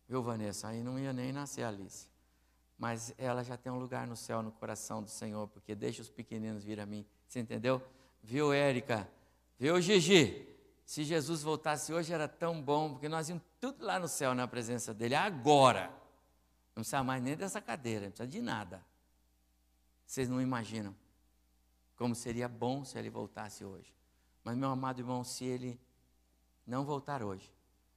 [0.07, 0.67] Viu, Vanessa?
[0.67, 2.07] Aí não ia nem nascer a Alice.
[2.77, 6.09] Mas ela já tem um lugar no céu, no coração do Senhor, porque deixa os
[6.09, 7.03] pequeninos vir a mim.
[7.27, 7.81] Você entendeu?
[8.21, 9.09] Viu, Érica?
[9.57, 10.47] Viu, Gigi?
[10.85, 14.47] Se Jesus voltasse hoje era tão bom, porque nós íamos tudo lá no céu na
[14.47, 15.15] presença dele.
[15.15, 15.91] Agora.
[16.75, 18.85] Não precisa mais nem dessa cadeira, não precisa de nada.
[20.05, 20.95] Vocês não imaginam
[21.97, 23.93] como seria bom se ele voltasse hoje.
[24.43, 25.79] Mas, meu amado irmão, se ele
[26.65, 27.51] não voltar hoje,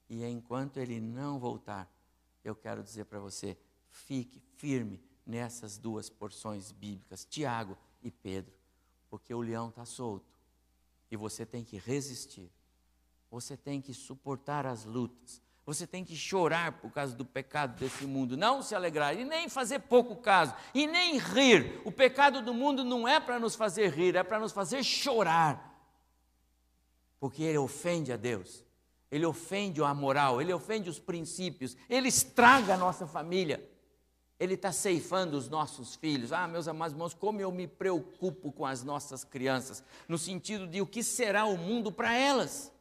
[0.09, 1.89] e enquanto ele não voltar,
[2.43, 3.57] eu quero dizer para você:
[3.89, 8.53] fique firme nessas duas porções bíblicas, Tiago e Pedro,
[9.09, 10.25] porque o leão está solto
[11.09, 12.51] e você tem que resistir,
[13.29, 18.05] você tem que suportar as lutas, você tem que chorar por causa do pecado desse
[18.05, 21.81] mundo, não se alegrar e nem fazer pouco caso, e nem rir.
[21.85, 25.69] O pecado do mundo não é para nos fazer rir, é para nos fazer chorar.
[27.19, 28.65] Porque ele ofende a Deus,
[29.11, 33.69] ele ofende a moral, ele ofende os princípios, ele estraga a nossa família.
[34.39, 36.33] Ele está ceifando os nossos filhos.
[36.33, 40.81] Ah, meus amados irmãos, como eu me preocupo com as nossas crianças, no sentido de
[40.81, 42.71] o que será o mundo para elas.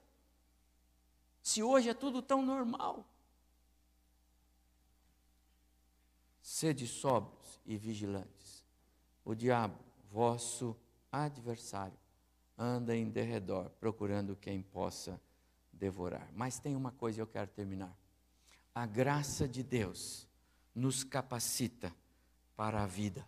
[1.50, 3.04] Se hoje é tudo tão normal.
[6.40, 8.64] Sede sóbrios e vigilantes.
[9.24, 9.76] O diabo,
[10.12, 10.76] vosso
[11.10, 11.98] adversário,
[12.56, 15.20] anda em derredor, procurando quem possa
[15.72, 16.30] devorar.
[16.34, 17.98] Mas tem uma coisa eu quero terminar.
[18.72, 20.28] A graça de Deus
[20.72, 21.92] nos capacita
[22.54, 23.26] para a vida.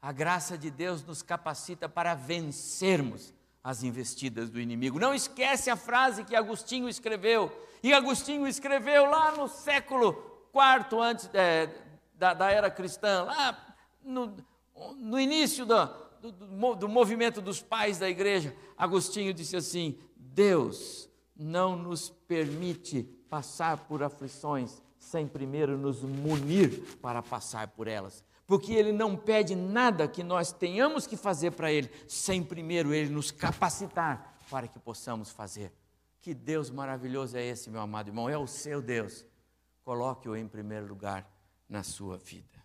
[0.00, 3.34] A graça de Deus nos capacita para vencermos
[3.66, 4.96] as investidas do inimigo.
[4.96, 7.50] Não esquece a frase que Agostinho escreveu.
[7.82, 11.68] E Agostinho escreveu lá no século IV antes é,
[12.14, 14.36] da, da, era cristã, lá no,
[14.96, 15.84] no início do,
[16.22, 18.54] do, do movimento dos pais da igreja.
[18.78, 27.20] Agostinho disse assim: Deus não nos permite passar por aflições sem primeiro nos munir para
[27.20, 31.90] passar por elas porque Ele não pede nada que nós tenhamos que fazer para Ele,
[32.06, 35.72] sem primeiro Ele nos capacitar para que possamos fazer.
[36.20, 39.24] Que Deus maravilhoso é esse, meu amado irmão, é o seu Deus.
[39.84, 41.28] Coloque-o em primeiro lugar
[41.68, 42.64] na sua vida.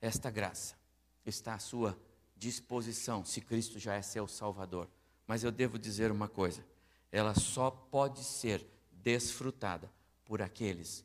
[0.00, 0.76] Esta graça
[1.24, 1.98] está à sua
[2.36, 4.88] disposição, se Cristo já é seu Salvador.
[5.26, 6.64] Mas eu devo dizer uma coisa:
[7.10, 9.90] ela só pode ser desfrutada
[10.24, 11.04] por aqueles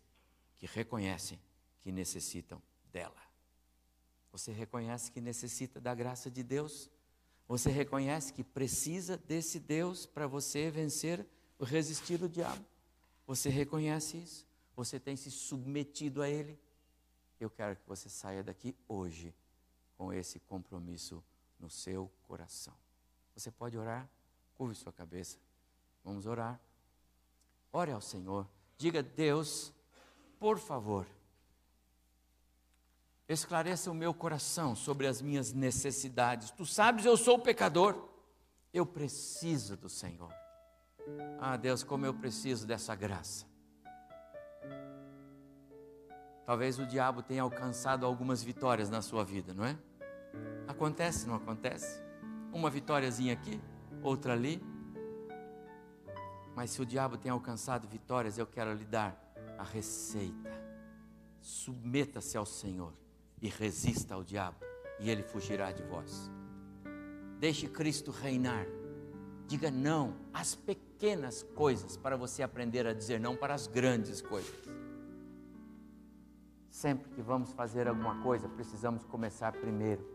[0.56, 1.40] que reconhecem
[1.82, 3.27] que necessitam dela.
[4.32, 6.90] Você reconhece que necessita da graça de Deus?
[7.48, 11.26] Você reconhece que precisa desse Deus para você vencer,
[11.60, 12.64] resistir o diabo?
[13.26, 14.46] Você reconhece isso?
[14.76, 16.60] Você tem se submetido a Ele?
[17.40, 19.34] Eu quero que você saia daqui hoje
[19.98, 21.24] com esse compromisso
[21.60, 22.74] no seu coração.
[23.36, 24.10] Você pode orar?
[24.56, 25.38] Curve sua cabeça.
[26.04, 26.60] Vamos orar.
[27.72, 28.48] Ore ao Senhor.
[28.78, 29.74] Diga, Deus,
[30.40, 31.08] por favor,
[33.34, 36.52] esclareça o meu coração sobre as minhas necessidades.
[36.52, 38.08] Tu sabes, eu sou pecador,
[38.74, 40.34] eu preciso do Senhor.
[41.40, 43.46] Ah, Deus, como eu preciso dessa graça.
[46.46, 49.78] Talvez o diabo tenha alcançado algumas vitórias na sua vida, não é?
[50.66, 52.02] Acontece, não acontece?
[52.54, 53.60] Uma vitóriazinha aqui,
[54.02, 54.64] outra ali.
[56.56, 59.22] Mas se o diabo tem alcançado vitórias, eu quero lhe dar
[59.58, 60.50] a receita.
[61.42, 62.94] Submeta-se ao Senhor
[63.42, 64.58] e resista ao diabo,
[65.00, 66.32] e ele fugirá de vós.
[67.40, 68.66] Deixe Cristo reinar.
[69.48, 74.54] Diga não às pequenas coisas para você aprender a dizer não para as grandes coisas.
[76.70, 80.06] Sempre que vamos fazer alguma coisa, precisamos começar primeiro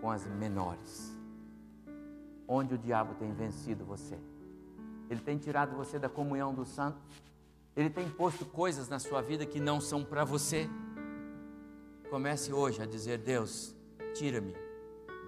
[0.00, 1.14] com as menores.
[2.46, 4.18] Onde o diabo tem vencido você?
[5.10, 7.02] Ele tem tirado você da comunhão dos santos?
[7.74, 10.68] Ele tem posto coisas na sua vida que não são para você?
[12.10, 13.74] Comece hoje a dizer: Deus,
[14.14, 14.54] tira-me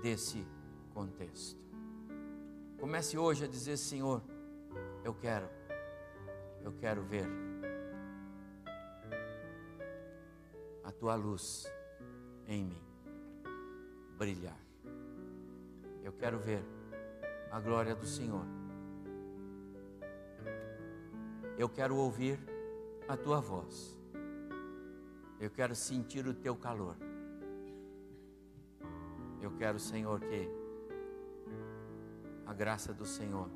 [0.00, 0.46] desse
[0.94, 1.60] contexto.
[2.78, 4.22] Comece hoje a dizer: Senhor,
[5.04, 5.48] eu quero,
[6.62, 7.26] eu quero ver
[10.84, 11.66] a tua luz
[12.46, 12.82] em mim
[14.16, 14.58] brilhar.
[16.04, 16.62] Eu quero ver
[17.50, 18.44] a glória do Senhor.
[21.58, 22.38] Eu quero ouvir
[23.08, 23.97] a tua voz.
[25.40, 26.96] Eu quero sentir o teu calor.
[29.40, 30.48] Eu quero, Senhor, que
[32.44, 33.48] a graça do Senhor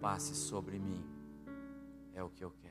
[0.00, 1.04] passe sobre mim.
[2.14, 2.61] É o que eu quero.